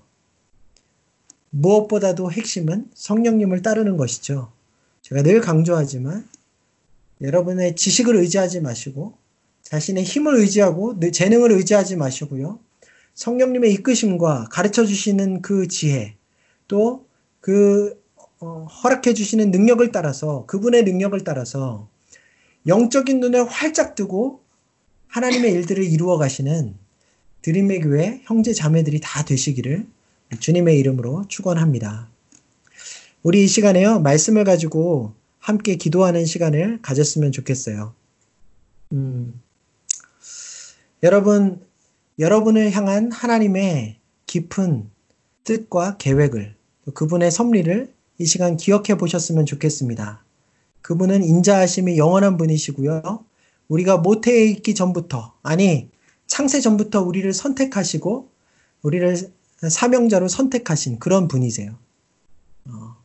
무엇보다도 1.50 2.32
핵심은 2.32 2.92
성령님을 2.94 3.62
따르는 3.62 3.98
것이죠. 3.98 4.54
제가 5.02 5.22
늘 5.22 5.42
강조하지만 5.42 6.26
여러분의 7.20 7.76
지식을 7.76 8.16
의지하지 8.16 8.62
마시고 8.62 9.18
자신의 9.64 10.06
힘을 10.06 10.36
의지하고 10.36 10.98
재능을 11.12 11.52
의지하지 11.52 11.98
마시고요. 11.98 12.60
성령님의 13.16 13.74
이끄심과 13.74 14.48
가르쳐 14.50 14.86
주시는 14.86 15.42
그 15.42 15.68
지혜 15.68 16.16
또그 16.70 18.02
어, 18.40 18.66
허락해 18.66 19.14
주시는 19.14 19.52
능력을 19.52 19.92
따라서 19.92 20.46
그분의 20.46 20.84
능력을 20.84 21.22
따라서 21.26 21.90
영적인 22.68 23.20
눈을 23.20 23.46
활짝 23.46 23.96
뜨고 23.96 24.42
하나님의 25.08 25.52
일들을 25.54 25.84
이루어 25.84 26.18
가시는 26.18 26.76
드림의 27.42 27.82
교회 27.82 28.22
형제 28.24 28.54
자매들이 28.54 29.00
다 29.02 29.24
되시기를 29.24 29.86
주님의 30.40 30.80
이름으로 30.80 31.26
축원합니다. 31.28 32.10
우리 33.22 33.44
이 33.44 33.48
시간에요 33.48 34.00
말씀을 34.00 34.44
가지고 34.44 35.14
함께 35.40 35.76
기도하는 35.76 36.26
시간을 36.26 36.80
가졌으면 36.82 37.32
좋겠어요. 37.32 37.94
음, 38.94 39.40
여러분 41.04 41.62
여러분을 42.18 42.72
향한 42.72 43.12
하나님의 43.12 44.00
깊은 44.26 44.90
뜻과 45.44 45.98
계획을 45.98 46.56
그분의 46.96 47.30
섭리를 47.30 47.94
이 48.18 48.26
시간 48.26 48.58
기억해 48.58 48.98
보셨으면 48.98 49.46
좋겠습니다. 49.46 50.25
그분은 50.86 51.24
인자하심이 51.24 51.98
영원한 51.98 52.38
분이시고요. 52.38 53.26
우리가 53.70 53.98
모태에 53.98 54.46
있기 54.46 54.76
전부터, 54.76 55.34
아니, 55.42 55.90
창세 56.28 56.62
전부터 56.62 57.02
우리를 57.02 57.34
선택하시고, 57.34 58.30
우리를 58.84 59.32
사명자로 59.68 60.28
선택하신 60.28 61.00
그런 61.00 61.28
분이세요. 61.28 61.76
어, 62.70 62.96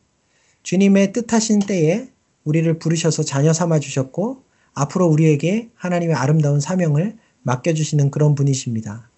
주님의 0.61 1.11
뜻하신 1.11 1.57
때에 1.57 2.09
우리를 2.43 2.77
부르셔서 2.77 3.23
자녀 3.23 3.51
삼아 3.51 3.79
주셨고, 3.79 4.43
앞으로 4.75 5.07
우리에게 5.07 5.71
하나님의 5.73 6.15
아름다운 6.15 6.59
사명을 6.59 7.17
맡겨주시는 7.41 8.11
그런 8.11 8.35
분이십니다. 8.35 9.09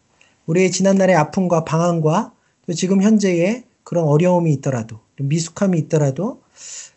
우리의 0.45 0.71
지난날의 0.71 1.17
아픔과 1.17 1.65
방황과 1.65 2.31
또 2.65 2.71
지금 2.71 3.01
현재의 3.01 3.65
그런 3.83 4.05
어려움이 4.05 4.53
있더라도 4.53 5.01
미숙함이 5.19 5.77
있더라도 5.79 6.42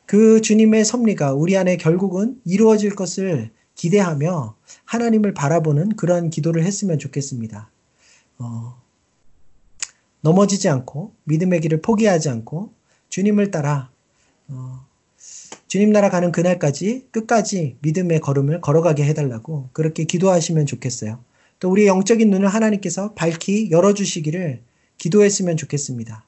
그 0.07 0.41
주님의 0.41 0.85
섭리가 0.85 1.35
우리 1.35 1.57
안에 1.57 1.77
결국은 1.77 2.41
이루어질 2.45 2.95
것을 2.95 3.51
기대하며 3.75 4.57
하나님을 4.85 5.35
바라보는 5.35 5.97
그런 5.97 6.31
기도를 6.31 6.65
했으면 6.65 6.99
좋겠습니다. 6.99 7.71
어, 8.39 8.81
넘어지지 10.21 10.69
않고 10.69 11.13
믿음의 11.25 11.61
길을 11.61 11.83
포기하지 11.83 12.29
않고 12.29 12.73
주님을 13.09 13.51
따라 13.51 13.91
어, 14.49 14.87
주님 15.67 15.91
나라 15.91 16.09
가는 16.09 16.31
그날까지 16.31 17.09
끝까지 17.11 17.77
믿음의 17.81 18.21
걸음을 18.21 18.61
걸어가게 18.61 19.05
해달라고 19.05 19.71
그렇게 19.73 20.05
기도하시면 20.05 20.67
좋겠어요. 20.67 21.19
또 21.59 21.71
우리의 21.71 21.89
영적인 21.89 22.31
눈을 22.31 22.49
하나님께서 22.49 23.15
밝히 23.15 23.71
열어주시기를 23.71 24.63
기도했으면 24.99 25.57
좋겠습니다. 25.57 26.25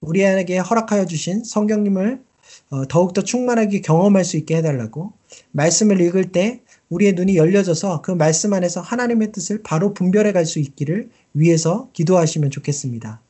우리에게 0.00 0.58
허락하여 0.58 1.06
주신 1.06 1.44
성경님을 1.44 2.22
어, 2.70 2.86
더욱더 2.88 3.22
충만하게 3.22 3.80
경험할 3.80 4.24
수 4.24 4.36
있게 4.36 4.56
해달라고 4.56 5.12
말씀을 5.52 6.00
읽을 6.00 6.32
때 6.32 6.60
우리의 6.88 7.14
눈이 7.14 7.36
열려져서 7.36 8.02
그 8.02 8.10
말씀 8.10 8.52
안에서 8.52 8.80
하나님의 8.80 9.32
뜻을 9.32 9.62
바로 9.62 9.94
분별해 9.94 10.32
갈 10.32 10.44
수 10.44 10.58
있기를 10.58 11.08
위해서 11.34 11.88
기도하시면 11.92 12.50
좋겠습니다. 12.50 13.20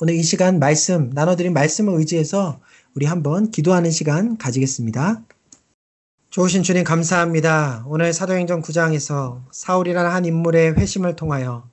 오늘 0.00 0.14
이 0.14 0.22
시간 0.22 0.60
말씀, 0.60 1.10
나눠드린 1.10 1.52
말씀을 1.52 1.94
의지해서 1.94 2.60
우리 2.94 3.06
한번 3.06 3.50
기도하는 3.50 3.90
시간 3.90 4.36
가지겠습니다. 4.38 5.22
좋으신 6.30 6.62
주님 6.62 6.84
감사합니다. 6.84 7.84
오늘 7.88 8.12
사도행전 8.12 8.62
9장에서 8.62 9.40
사울이라는 9.50 10.10
한 10.10 10.24
인물의 10.24 10.74
회심을 10.74 11.16
통하여 11.16 11.68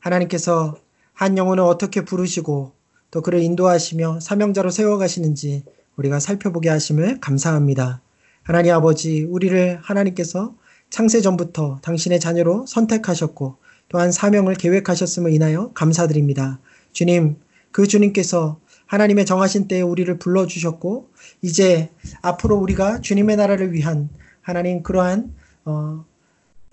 하나님께서 0.00 0.76
한 1.14 1.38
영혼을 1.38 1.64
어떻게 1.64 2.04
부르시고 2.04 2.72
또 3.10 3.22
그를 3.22 3.40
인도하시며 3.40 4.20
사명자로 4.20 4.70
세워가시는지 4.70 5.64
우리가 5.96 6.20
살펴보게 6.20 6.68
하심을 6.68 7.20
감사합니다. 7.20 8.00
하나님 8.42 8.74
아버지, 8.74 9.24
우리를 9.24 9.78
하나님께서 9.82 10.54
창세 10.88 11.20
전부터 11.20 11.80
당신의 11.82 12.20
자녀로 12.20 12.66
선택하셨고 12.66 13.56
또한 13.88 14.12
사명을 14.12 14.54
계획하셨음을 14.54 15.32
인하여 15.32 15.72
감사드립니다. 15.72 16.60
주님, 16.92 17.36
그 17.72 17.86
주님께서 17.86 18.60
하나님의 18.86 19.24
정하신 19.24 19.68
때에 19.68 19.82
우리를 19.82 20.18
불러주셨고 20.18 21.10
이제 21.42 21.90
앞으로 22.22 22.56
우리가 22.56 23.00
주님의 23.00 23.36
나라를 23.36 23.72
위한 23.72 24.08
하나님 24.40 24.82
그러한 24.82 25.32
어, 25.64 26.04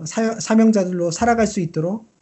사, 0.06 0.56
명자들로 0.56 1.12
살아갈 1.12 1.46
수 1.46 1.60
있도록 1.60 2.06
어, 2.06 2.17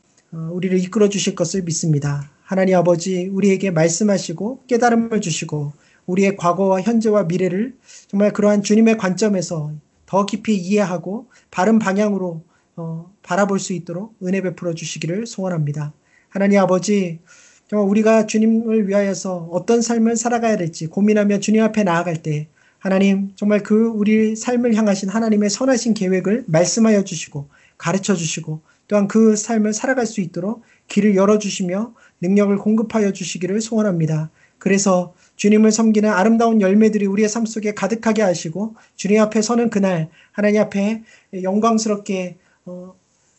우리를 0.51 0.77
이끌어 0.79 1.09
주실 1.09 1.35
것을 1.35 1.63
믿습니다. 1.63 2.29
하나님 2.43 2.75
아버지 2.75 3.27
우리에게 3.27 3.71
말씀하시고 3.71 4.63
깨달음을 4.67 5.21
주시고 5.21 5.73
우리의 6.05 6.35
과거와 6.37 6.81
현재와 6.81 7.23
미래를 7.23 7.75
정말 8.07 8.31
그러한 8.33 8.61
주님의 8.61 8.97
관점에서 8.97 9.71
더 10.05 10.25
깊이 10.25 10.55
이해하고 10.55 11.27
바른 11.49 11.79
방향으로 11.79 12.43
어, 12.75 13.11
바라볼 13.23 13.59
수 13.59 13.73
있도록 13.73 14.15
은혜 14.23 14.41
베풀어 14.41 14.73
주시기를 14.73 15.25
소원합니다. 15.25 15.93
하나님 16.29 16.59
아버지 16.59 17.19
정말 17.67 17.87
우리가 17.87 18.27
주님을 18.27 18.87
위하여서 18.87 19.49
어떤 19.51 19.81
삶을 19.81 20.17
살아가야 20.17 20.57
될지 20.57 20.87
고민하며 20.87 21.39
주님 21.39 21.63
앞에 21.63 21.83
나아갈 21.83 22.21
때 22.21 22.47
하나님 22.77 23.31
정말 23.35 23.63
그 23.63 23.87
우리 23.87 24.35
삶을 24.35 24.75
향하신 24.75 25.09
하나님의 25.09 25.49
선하신 25.49 25.95
계획을 25.95 26.43
말씀하여 26.47 27.03
주시고 27.03 27.47
가르쳐 27.77 28.13
주시고 28.13 28.61
또한 28.87 29.07
그 29.07 29.35
삶을 29.35 29.73
살아갈 29.73 30.05
수 30.05 30.21
있도록 30.21 30.63
길을 30.87 31.15
열어주시며 31.15 31.93
능력을 32.21 32.55
공급하여 32.57 33.11
주시기를 33.11 33.61
소원합니다. 33.61 34.29
그래서 34.57 35.13
주님을 35.35 35.71
섬기는 35.71 36.09
아름다운 36.09 36.61
열매들이 36.61 37.05
우리의 37.05 37.29
삶 37.29 37.45
속에 37.45 37.73
가득하게 37.73 38.21
하시고 38.21 38.75
주님 38.95 39.21
앞에 39.21 39.41
서는 39.41 39.69
그날 39.69 40.09
하나님 40.31 40.61
앞에 40.61 41.03
영광스럽게 41.43 42.37
어, 42.65 42.95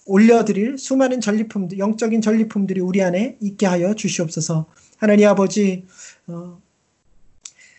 올려드릴 0.06 0.78
수많은 0.78 1.20
전리품들, 1.20 1.78
영적인 1.78 2.20
전리품들이 2.20 2.80
우리 2.80 3.02
안에 3.02 3.36
있게 3.40 3.66
하여 3.66 3.94
주시옵소서. 3.94 4.66
하나님 4.98 5.28
아버지, 5.28 5.84
어, 6.28 6.60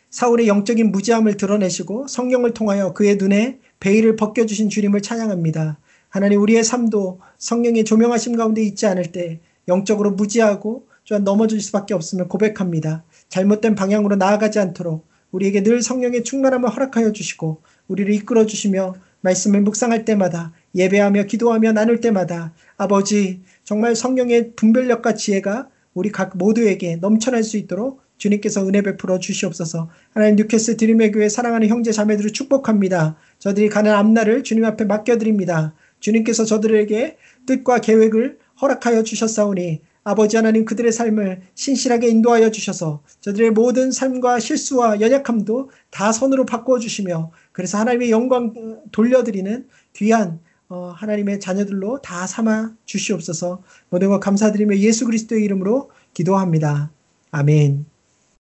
사울의 0.10 0.48
영적인 0.48 0.92
무지함을 0.92 1.38
드러내시고 1.38 2.08
성령을 2.08 2.54
통하여 2.54 2.94
그의 2.94 3.16
눈에 3.16 3.60
베일을 3.80 4.16
벗겨주신 4.16 4.70
주님을 4.70 5.02
찬양합니다. 5.02 5.78
하나님 6.18 6.42
우리의 6.42 6.64
삶도 6.64 7.20
성령의 7.38 7.86
조명하심 7.86 8.38
가운데 8.38 8.64
있지 8.64 8.88
않을 8.88 9.12
때 9.12 9.40
영적으로 9.68 10.10
무지하고 10.12 10.88
또한 11.08 11.24
넘어질 11.24 11.62
수밖에 11.62 11.94
없음을 11.94 12.28
고백합니다. 12.28 13.04
잘못된 13.30 13.76
방향으로 13.76 14.16
나아가지 14.16 14.58
않도록 14.58 15.06
우리에게 15.30 15.62
늘 15.62 15.84
성령의 15.84 16.24
충만함을 16.24 16.70
허락하여 16.70 17.12
주시고 17.12 17.62
우리를 17.88 18.12
이끌어 18.16 18.48
주시며 18.48 18.96
말씀을 19.22 19.62
묵상할 19.62 20.06
때마다 20.06 20.54
예배하며 20.74 21.24
기도하며 21.26 21.74
나눌 21.74 22.02
때마다 22.02 22.52
아버지 22.78 23.42
정말 23.64 23.96
성령의 23.96 24.54
분별력과 24.56 25.14
지혜가 25.14 25.70
우리 25.94 26.12
각 26.12 26.36
모두에게 26.36 26.96
넘쳐날 26.96 27.44
수 27.44 27.58
있도록 27.58 28.02
주님께서 28.18 28.68
은혜 28.68 28.82
베풀어 28.82 29.20
주시옵소서. 29.20 29.90
하나님 30.14 30.38
뉴캐스 30.38 30.78
드림의 30.78 31.12
교회 31.12 31.30
사랑하는 31.30 31.68
형제 31.68 31.92
자매들을 31.92 32.34
축복합니다. 32.34 33.18
저들이 33.38 33.70
가는 33.70 33.92
앞날을 33.92 34.44
주님 34.44 34.66
앞에 34.66 34.86
맡겨드립니다. 34.86 35.76
주님께서 36.00 36.46
저들에게 36.46 37.18
뜻과 37.46 37.80
계획을 37.80 38.40
허락하여 38.62 39.04
주셨사오니 39.04 39.82
아버지 40.04 40.38
하나님 40.38 40.64
그들의 40.64 40.92
삶을 40.92 41.42
신실하게 41.54 42.08
인도하여 42.08 42.50
주셔서 42.50 43.04
저들의 43.20 43.52
모든 43.52 43.92
삶과 43.92 44.40
실수와 44.40 45.02
연약함도 45.02 45.70
다 45.90 46.14
선으로 46.14 46.46
바꾸어 46.46 46.80
주시며 46.80 47.32
그래서 47.52 47.78
하나님의 47.78 48.12
영광 48.12 48.54
돌려드리는 48.94 49.68
귀한 49.94 50.40
어, 50.70 50.94
하나님의 50.96 51.40
자녀들로 51.40 52.02
다 52.02 52.26
삼아 52.26 52.74
주시옵소서 52.86 53.64
모든 53.90 54.10
것 54.10 54.20
감사드리며 54.20 54.78
예수 54.78 55.06
그리스도의 55.06 55.44
이름으로 55.44 55.92
기도합니다. 56.14 56.92
아멘. 57.32 57.97